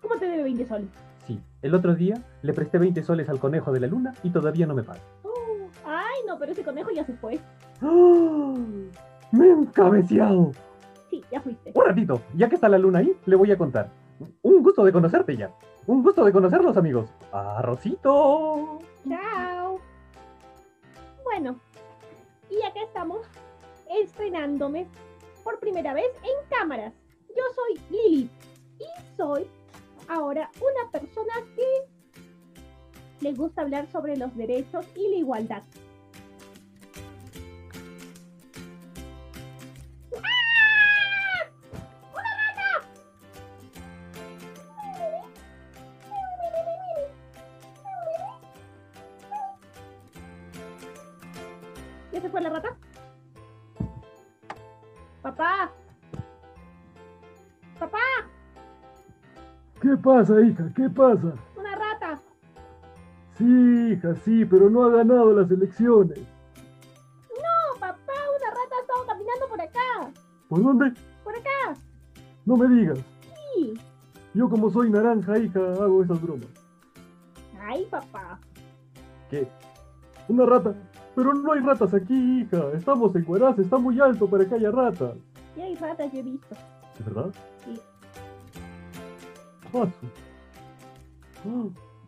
[0.00, 0.88] ¿Cómo te debe 20 soles?
[1.26, 4.66] Sí, el otro día le presté 20 soles al conejo de la luna y todavía
[4.66, 5.00] no me paga.
[5.22, 7.40] Oh, ay, no, pero ese conejo ya se fue.
[7.82, 8.54] ¡Ah!
[9.32, 10.52] ¡Me he encabeceado!
[11.08, 11.72] Sí, ya fuiste.
[11.74, 13.90] Un ratito, ya que está la luna ahí, le voy a contar.
[14.42, 15.50] Un gusto de conocerte ya.
[15.86, 17.10] Un gusto de conocerlos, amigos.
[17.32, 18.78] Arrocito.
[19.08, 19.80] Chao.
[21.24, 21.56] Bueno,
[22.50, 23.26] y acá estamos
[24.02, 24.86] estrenándome
[25.42, 26.92] por primera vez en cámaras.
[27.28, 28.30] Yo soy Lili
[28.78, 29.46] y soy
[30.08, 35.62] ahora una persona que le gusta hablar sobre los derechos y la igualdad.
[60.00, 60.70] Pasa, hija?
[60.74, 61.32] ¿Qué pasa?
[61.56, 62.20] una rata.
[63.36, 66.18] Sí, hija, sí, pero no ha ganado las elecciones.
[66.18, 70.12] No, papá, una rata ha estado caminando por acá.
[70.48, 70.92] ¿Por dónde?
[71.24, 71.80] Por acá.
[72.44, 72.98] No me digas.
[73.54, 73.74] Sí.
[74.34, 76.48] Yo como soy naranja, hija, hago esas bromas.
[77.60, 78.38] Ay, papá.
[79.30, 79.48] ¿Qué?
[80.28, 80.74] Una rata.
[81.14, 82.72] Pero no hay ratas aquí, hija.
[82.74, 85.14] Estamos en Huaraz, está muy alto para que haya ratas.
[85.56, 86.54] Y hay ratas, yo he visto.
[86.98, 87.30] ¿De verdad?
[87.64, 87.80] Sí.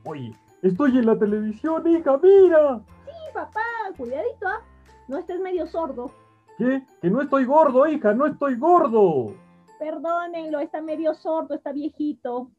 [0.04, 2.80] Oye, estoy en la televisión, hija, mira.
[3.04, 3.60] Sí, papá,
[3.96, 4.60] cuidadito, ¿ah?
[5.08, 6.10] No estés medio sordo.
[6.58, 6.82] ¿Qué?
[7.00, 9.34] Que no estoy gordo, hija, no estoy gordo.
[9.78, 12.50] Perdónenlo, está medio sordo, está viejito.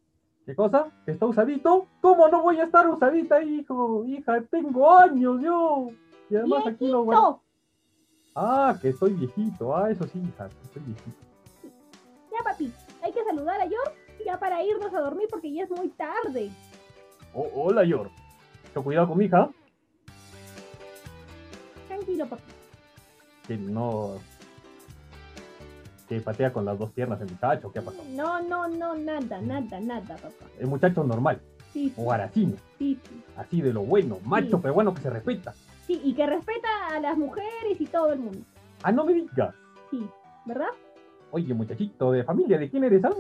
[0.45, 0.87] ¿Qué cosa?
[1.05, 1.87] ¿Está usadito?
[2.01, 4.03] ¿Cómo no voy a estar usadita, hijo?
[4.05, 5.87] Hija, tengo años yo.
[6.29, 7.05] Y además aquí lo.
[7.05, 7.41] ¡Viejito!
[8.35, 9.75] Ah, que estoy viejito.
[9.75, 11.17] Ah, eso sí, hija, estoy viejito.
[12.31, 15.71] Ya, papi, hay que saludar a George ya para irnos a dormir porque ya es
[15.71, 16.49] muy tarde.
[17.33, 18.09] Oh, hola, Yor.
[18.73, 19.49] Ten cuidado con mi hija.
[21.87, 22.43] Tranquilo, papi.
[23.47, 24.17] Que no...
[26.07, 27.71] Que patea con las dos piernas el muchacho.
[27.71, 28.03] ¿Qué ha pasado?
[28.09, 30.45] No, no, no, nada, nada, nada, papá.
[30.59, 31.41] El muchacho normal.
[31.71, 32.55] Sí, sí, O aracino.
[32.77, 33.23] sí, sí.
[33.37, 34.19] Así de lo bueno.
[34.25, 35.53] Macho, pero bueno que se respeta.
[35.87, 38.39] Sí, y que respeta a las mujeres y todo el mundo.
[38.83, 39.55] Ah, no me digas.
[39.89, 40.05] Sí,
[40.45, 40.67] ¿verdad?
[41.31, 43.03] Oye, muchachito, ¿de familia de quién eres?
[43.05, 43.11] ah?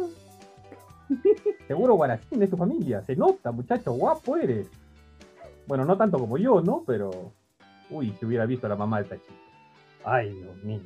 [1.67, 3.01] Seguro Guaracín es tu familia.
[3.01, 4.69] Se nota, muchacho, guapo eres.
[5.67, 6.83] Bueno, no tanto como yo, ¿no?
[6.85, 7.31] Pero.
[7.89, 9.33] Uy, si hubiera visto a la mamá de esta chica.
[10.03, 10.81] Ay, Dios mío.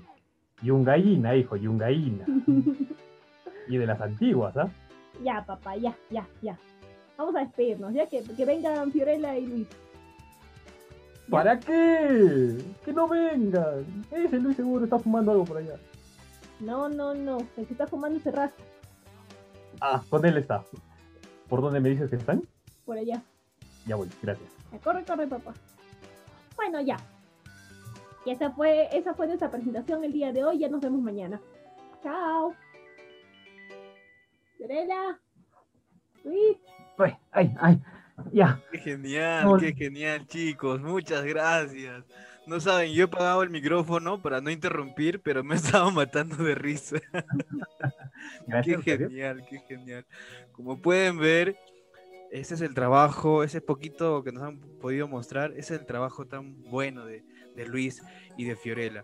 [0.61, 2.25] Yungaína, hijo, yungaína.
[3.69, 4.69] Y de las antiguas, ¿ah?
[5.21, 6.57] ya, papá, ya, ya, ya.
[7.17, 9.67] Vamos a despedirnos, ya que, que vengan Fiorella y Luis.
[11.29, 12.57] ¿Para qué?
[12.85, 13.85] Que no vengan.
[14.09, 15.75] Ese Luis seguro está fumando algo por allá.
[16.61, 17.39] No, no, no.
[17.57, 18.63] El que está fumando se rasca
[19.81, 20.63] Ah, con él está.
[21.49, 22.41] ¿Por dónde me dices que están?
[22.85, 23.21] por allá.
[23.85, 24.49] Ya voy, gracias.
[24.71, 25.53] Ya, corre, corre, papá.
[26.55, 26.97] Bueno, ya.
[28.25, 30.59] Y esa fue, esa fue nuestra presentación el día de hoy.
[30.59, 31.39] Ya nos vemos mañana.
[32.01, 32.53] Chao.
[34.57, 35.19] Fiorella.
[36.23, 36.57] Luis.
[36.97, 37.81] Ay, ay, ay.
[38.31, 38.59] Ya.
[38.71, 39.61] Qué genial, Hola.
[39.61, 40.81] qué genial, chicos.
[40.81, 42.05] Muchas gracias.
[42.47, 46.37] No saben, yo he pagado el micrófono para no interrumpir, pero me he estado matando
[46.37, 46.95] de risa.
[48.47, 48.83] Gracias.
[48.85, 50.05] Qué genial, qué genial.
[50.53, 51.57] Como pueden ver,
[52.31, 56.25] ese es el trabajo, ese poquito que nos han podido mostrar, ese es el trabajo
[56.25, 58.01] tan bueno de, de Luis
[58.37, 59.03] y de Fiorella.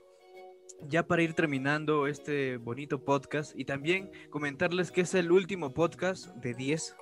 [0.87, 6.27] Ya para ir terminando este bonito podcast y también comentarles que es el último podcast
[6.35, 6.95] de 10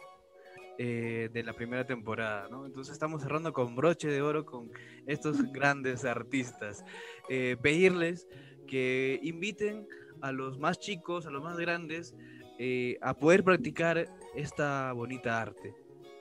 [0.83, 2.65] eh, de la primera temporada, ¿no?
[2.65, 4.71] Entonces estamos cerrando con broche de oro con
[5.05, 6.83] estos grandes artistas.
[7.29, 8.27] Eh, pedirles
[8.65, 9.87] que inviten
[10.21, 12.15] a los más chicos, a los más grandes,
[12.57, 15.75] eh, a poder practicar esta bonita arte.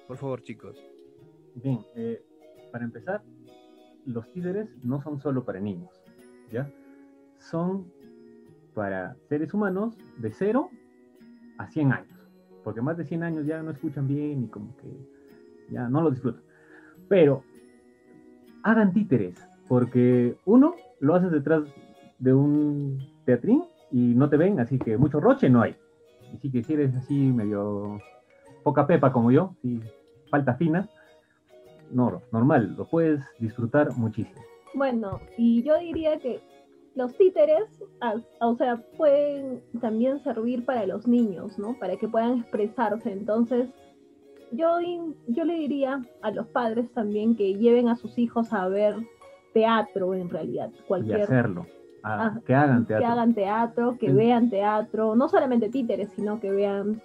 [0.07, 0.77] Por favor, chicos.
[1.55, 1.81] Bien,
[2.71, 3.23] para empezar,
[4.05, 6.03] los títeres no son solo para niños,
[6.53, 6.71] ¿ya?
[7.39, 7.91] Son
[8.75, 10.69] para seres humanos de 0
[11.57, 12.20] a 100 años,
[12.65, 14.89] porque más de 100 años ya no escuchan bien y como que
[15.71, 16.43] ya no lo disfrutan.
[17.09, 17.43] Pero
[18.63, 19.35] hagan títeres,
[19.69, 21.65] porque uno, lo haces detrás
[22.19, 25.77] de un teatrín y no te ven, así que mucho roche no hay.
[26.41, 28.01] Que si eres así medio
[28.63, 29.81] poca pepa como yo, si
[30.31, 30.89] falta fina,
[31.91, 34.41] no, normal, lo puedes disfrutar muchísimo.
[34.75, 36.41] Bueno, y yo diría que
[37.01, 37.83] los títeres,
[38.41, 41.75] o sea, pueden también servir para los niños, ¿no?
[41.79, 43.11] Para que puedan expresarse.
[43.11, 43.71] Entonces,
[44.53, 44.79] yo,
[45.27, 48.97] yo le diría a los padres también que lleven a sus hijos a ver
[49.55, 50.71] teatro en realidad.
[50.87, 51.21] Cualquier...
[51.21, 51.67] Y hacerlo.
[52.03, 53.07] Ah, que hagan teatro.
[53.07, 57.01] Que hagan teatro, que vean teatro, no solamente títeres, sino que vean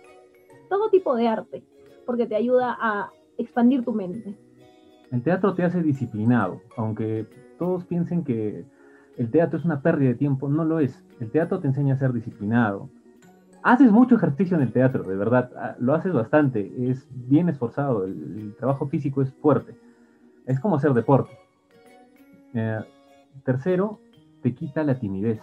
[0.70, 1.64] todo tipo de arte,
[2.06, 4.38] porque te ayuda a expandir tu mente.
[5.12, 7.28] El teatro te hace disciplinado, aunque
[7.58, 8.66] todos piensen que
[9.18, 11.03] el teatro es una pérdida de tiempo, no lo es.
[11.20, 12.89] El teatro te enseña a ser disciplinado.
[13.63, 18.05] Haces mucho ejercicio en el teatro, de verdad, ah, lo haces bastante, es bien esforzado,
[18.05, 19.76] el, trabajo físico es fuerte,
[20.45, 21.32] es como hacer deporte.
[22.53, 22.80] Eh,
[23.43, 23.99] tercero,
[24.43, 25.41] te quita la timidez.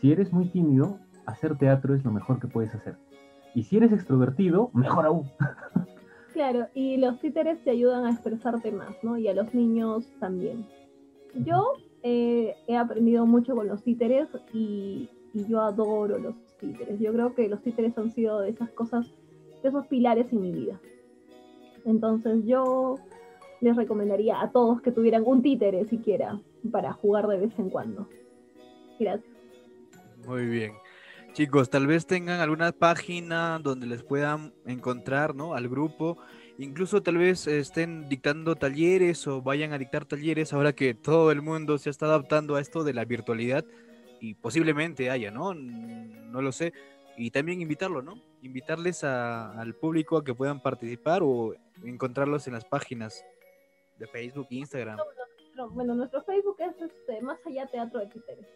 [0.00, 2.96] Si eres muy tímido, hacer teatro es lo mejor que puedes hacer.
[3.54, 5.30] Y si eres extrovertido, mejor aún.
[6.32, 9.18] Claro, y los títeres te ayudan a expresarte más, ¿no?
[9.18, 10.66] Y a los niños también.
[11.34, 17.00] Yo he aprendido mucho con los títeres y, yo adoro los títeres.
[17.00, 19.06] Yo creo que los títeres han sido de esas cosas,
[19.62, 20.78] de esos pilares en mi vida.
[21.86, 22.96] Entonces yo
[23.62, 26.38] les recomendaría a todos que tuvieran un títere siquiera
[26.70, 28.08] para jugar de vez en cuando.
[29.00, 29.32] Gracias.
[30.26, 30.72] Muy bien.
[31.32, 35.54] Chicos, tal vez tengan alguna página donde les puedan encontrar, ¿no?
[35.54, 36.18] Al grupo.
[36.58, 41.42] Incluso tal vez estén dictando talleres o vayan a dictar talleres ahora que todo el
[41.42, 43.64] mundo se está adaptando a esto de la virtualidad
[44.20, 45.54] y posiblemente haya, ¿no?
[45.54, 46.72] No lo sé.
[47.16, 48.14] Y también invitarlo, ¿no?
[48.42, 53.24] Invitarles al público a que puedan participar o encontrarlos en las páginas
[53.98, 54.98] de Facebook e Instagram.
[55.70, 58.46] Bueno, nuestro Facebook es este, Más Allá Teatro de Títeres.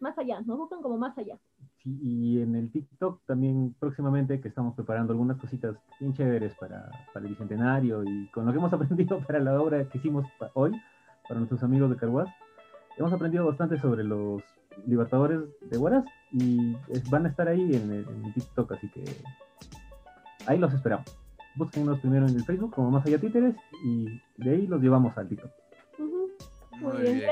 [0.00, 1.38] Más allá, nos buscan como Más Allá
[1.86, 7.24] y en el TikTok también próximamente que estamos preparando algunas cositas bien chéveres para, para
[7.24, 10.72] el Bicentenario y con lo que hemos aprendido para la obra que hicimos hoy,
[11.28, 12.28] para nuestros amigos de Carhuaz,
[12.98, 14.42] hemos aprendido bastante sobre los
[14.84, 16.76] libertadores de Huaraz y
[17.08, 19.04] van a estar ahí en el, TikTok, así que
[20.46, 21.06] ahí los esperamos.
[21.54, 25.28] Búsquenos primero en el Facebook como Más Allá Títeres y de ahí los llevamos al
[25.28, 25.50] TikTok.
[26.80, 27.30] Muy, bien.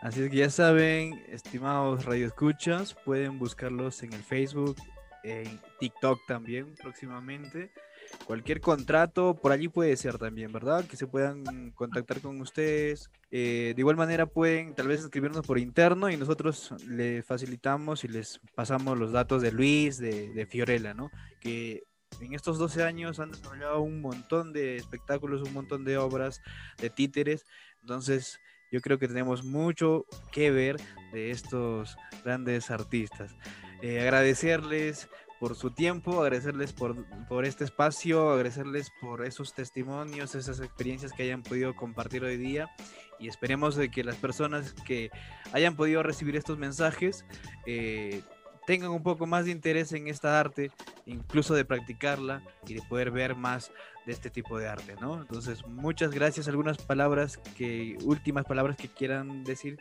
[0.00, 4.76] Así es que ya saben, estimados radioescuchas, pueden buscarlos en el Facebook,
[5.24, 7.72] en TikTok también próximamente.
[8.24, 10.84] Cualquier contrato por allí puede ser también, ¿verdad?
[10.86, 13.10] Que se puedan contactar con ustedes.
[13.30, 18.08] Eh, de igual manera pueden tal vez escribirnos por interno y nosotros les facilitamos y
[18.08, 21.10] les pasamos los datos de Luis, de, de Fiorella, ¿no?
[21.40, 21.82] Que
[22.20, 26.40] en estos 12 años han desarrollado un montón de espectáculos, un montón de obras,
[26.78, 27.44] de títeres.
[27.80, 28.40] Entonces,
[28.70, 30.76] yo creo que tenemos mucho que ver
[31.12, 33.34] de estos grandes artistas.
[33.82, 35.08] Eh, agradecerles
[35.38, 36.96] por su tiempo, agradecerles por,
[37.28, 42.70] por, este espacio, agradecerles por esos testimonios, esas experiencias que hayan podido compartir hoy día
[43.20, 45.10] y esperemos de que las personas que
[45.52, 47.24] hayan podido recibir estos mensajes
[47.66, 48.22] eh,
[48.68, 50.70] tengan un poco más de interés en esta arte,
[51.06, 53.72] incluso de practicarla y de poder ver más
[54.04, 55.22] de este tipo de arte, ¿no?
[55.22, 56.48] Entonces, muchas gracias.
[56.48, 59.78] Algunas palabras que, últimas palabras que quieran decir.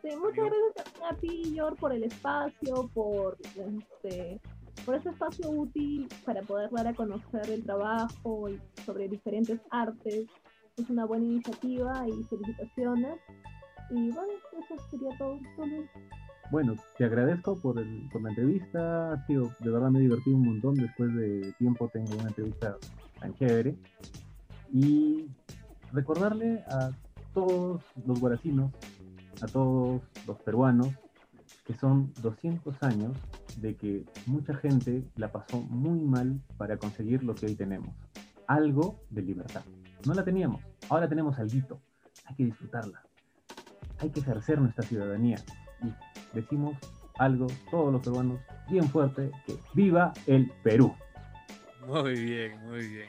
[0.00, 4.40] Sí, muchas gracias a ti, Yor, por el espacio, por este,
[4.86, 10.26] por ese espacio útil para poder dar a conocer el trabajo y sobre diferentes artes.
[10.78, 13.20] Es una buena iniciativa y felicitaciones.
[13.90, 15.38] Y bueno, eso sería todo
[16.50, 19.24] bueno, te agradezco por, el, por la entrevista.
[19.26, 20.74] Sido, de verdad me he divertido un montón.
[20.74, 22.76] Después de tiempo tengo una entrevista
[23.18, 23.76] tan chévere.
[24.72, 25.26] Y
[25.92, 26.90] recordarle a
[27.32, 28.72] todos los guaracinos,
[29.42, 30.88] a todos los peruanos,
[31.64, 33.16] que son 200 años
[33.60, 37.94] de que mucha gente la pasó muy mal para conseguir lo que hoy tenemos.
[38.46, 39.62] Algo de libertad.
[40.06, 41.80] No la teníamos, ahora tenemos algo.
[42.26, 43.02] Hay que disfrutarla.
[43.98, 45.36] Hay que ejercer nuestra ciudadanía.
[45.82, 45.92] Y
[46.34, 46.76] decimos
[47.18, 50.94] algo, todos los peruanos, bien fuerte, que viva el Perú.
[51.86, 53.08] Muy bien, muy bien.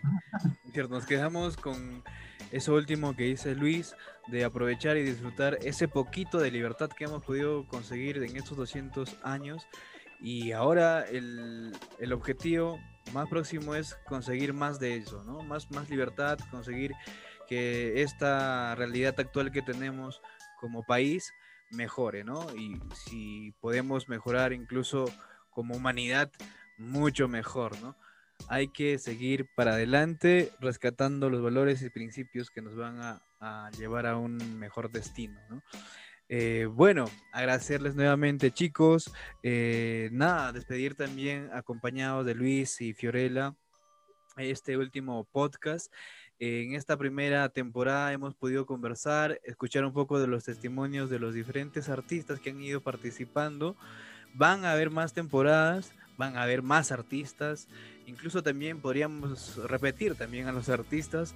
[0.89, 2.03] Nos quedamos con
[2.51, 3.95] eso último que dice Luis,
[4.27, 9.17] de aprovechar y disfrutar ese poquito de libertad que hemos podido conseguir en estos 200
[9.23, 9.67] años.
[10.19, 12.79] Y ahora el, el objetivo
[13.13, 15.41] más próximo es conseguir más de eso, ¿no?
[15.41, 16.93] Más, más libertad, conseguir
[17.47, 20.21] que esta realidad actual que tenemos
[20.59, 21.33] como país
[21.71, 22.45] mejore, ¿no?
[22.55, 25.05] Y si podemos mejorar incluso
[25.49, 26.31] como humanidad
[26.77, 27.95] mucho mejor, ¿no?
[28.47, 33.21] Hay que seguir para adelante rescatando los valores y principios que nos van a,
[33.77, 35.63] llevar a un mejor destino, ¿no?
[36.29, 39.11] Eh, bueno, agradecerles nuevamente, chicos.
[39.43, 43.53] Eh, nada, despedir también acompañados de Luis y Fiorella
[44.37, 45.91] este último podcast.
[46.43, 51.35] En esta primera temporada hemos podido conversar, escuchar un poco de los testimonios de los
[51.35, 53.75] diferentes artistas que han ido participando.
[54.33, 57.67] Van a haber más temporadas, van a haber más artistas.
[58.07, 61.35] Incluso también podríamos repetir también a los artistas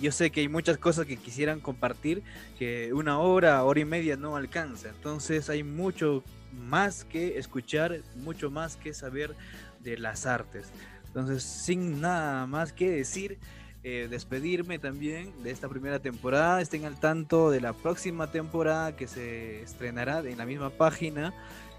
[0.00, 2.22] yo sé que hay muchas cosas que quisieran compartir
[2.58, 4.88] que una hora, hora y media no alcanza.
[4.88, 6.22] Entonces hay mucho
[6.52, 9.34] más que escuchar, mucho más que saber
[9.80, 10.70] de las artes.
[11.06, 13.38] Entonces, sin nada más que decir,
[13.82, 16.60] eh, despedirme también de esta primera temporada.
[16.60, 21.32] Estén al tanto de la próxima temporada que se estrenará en la misma página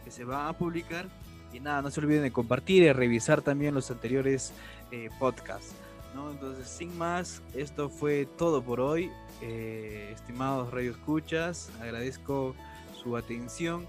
[0.03, 1.07] que se va a publicar.
[1.53, 4.53] Y nada, no se olviden de compartir y revisar también los anteriores
[4.91, 5.73] eh, podcasts.
[6.13, 9.09] Entonces, sin más, esto fue todo por hoy.
[9.41, 12.55] Eh, estimados Radio Escuchas, agradezco
[13.01, 13.87] su atención.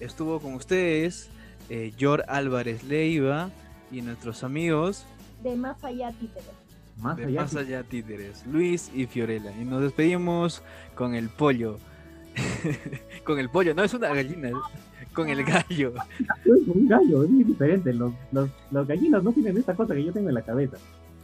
[0.00, 1.30] Estuvo con ustedes
[1.96, 3.50] Yor Álvarez Leiva
[3.90, 5.06] y nuestros amigos
[5.44, 6.10] de Más Allá
[6.96, 9.52] Más, allá, más allá Títeres, Luis y Fiorella.
[9.60, 10.62] Y nos despedimos
[10.94, 11.78] con el pollo.
[13.24, 14.50] con el pollo, no es una gallina,
[15.12, 15.94] con el gallo.
[16.44, 17.92] Es un gallo, es muy diferente.
[17.92, 20.76] Los, los, los gallinos no tienen esta cosa que yo tengo en la cabeza.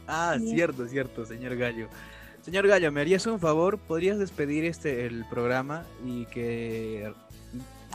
[0.07, 1.87] Ah, cierto, cierto, señor Gallo.
[2.41, 3.77] Señor Gallo, ¿me harías un favor?
[3.77, 7.13] ¿Podrías despedir este el programa y que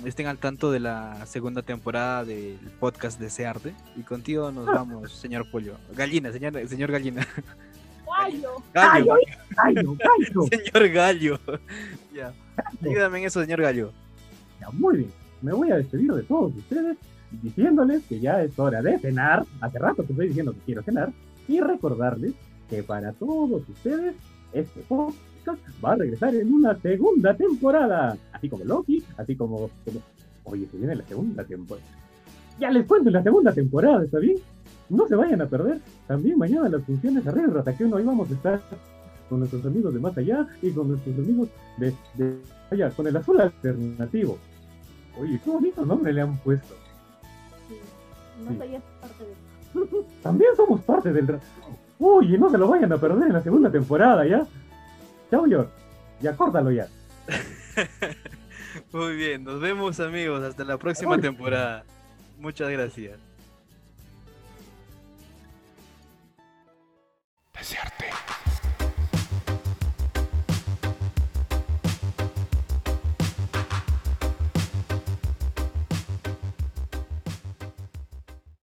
[0.05, 3.75] estén al tanto de la segunda temporada del podcast de Searte?
[3.97, 5.77] Y contigo nos vamos, señor Pollo.
[5.95, 7.27] Gallina, señor, señor Gallina.
[8.07, 8.63] Gallo.
[8.73, 9.15] Gallo.
[9.51, 10.43] Gallo, gallo.
[10.51, 11.41] señor Gallo.
[12.15, 12.33] ya.
[12.83, 13.93] Ayúdame en eso, señor Gallo.
[14.61, 15.13] Ya, muy bien.
[15.43, 16.97] Me voy a despedir de todos ustedes
[17.31, 19.45] diciéndoles que ya es hora de cenar.
[19.61, 21.13] Hace rato que estoy diciendo que quiero cenar
[21.49, 22.33] y recordarles
[22.69, 24.15] que para todos ustedes
[24.53, 25.36] este podcast
[25.85, 29.71] va a regresar en una segunda temporada, así como Loki, así como,
[30.45, 31.87] oye, se viene la segunda temporada.
[32.59, 34.39] Ya les cuento la segunda temporada, ¿está bien?
[34.89, 35.81] No se vayan a perder.
[36.07, 38.61] También mañana las funciones arriba de Ratación hoy vamos a estar
[39.29, 42.39] con nuestros amigos de más allá y con nuestros amigos de, de
[42.71, 44.39] allá, con el azul alternativo.
[45.21, 46.75] Oye, qué bonito nombre le han puesto.
[47.69, 47.75] Sí,
[48.45, 49.47] más allá es parte de
[50.23, 51.39] también somos parte del...
[51.99, 54.47] Uy, no se lo vayan a perder en la segunda temporada, ¿ya?
[55.31, 55.71] Chao, York.
[56.21, 56.89] Y acórdalo ya.
[58.93, 61.85] Muy bien, nos vemos amigos, hasta la próxima temporada.
[62.39, 63.19] Muchas gracias.
[67.55, 68.07] Desearte.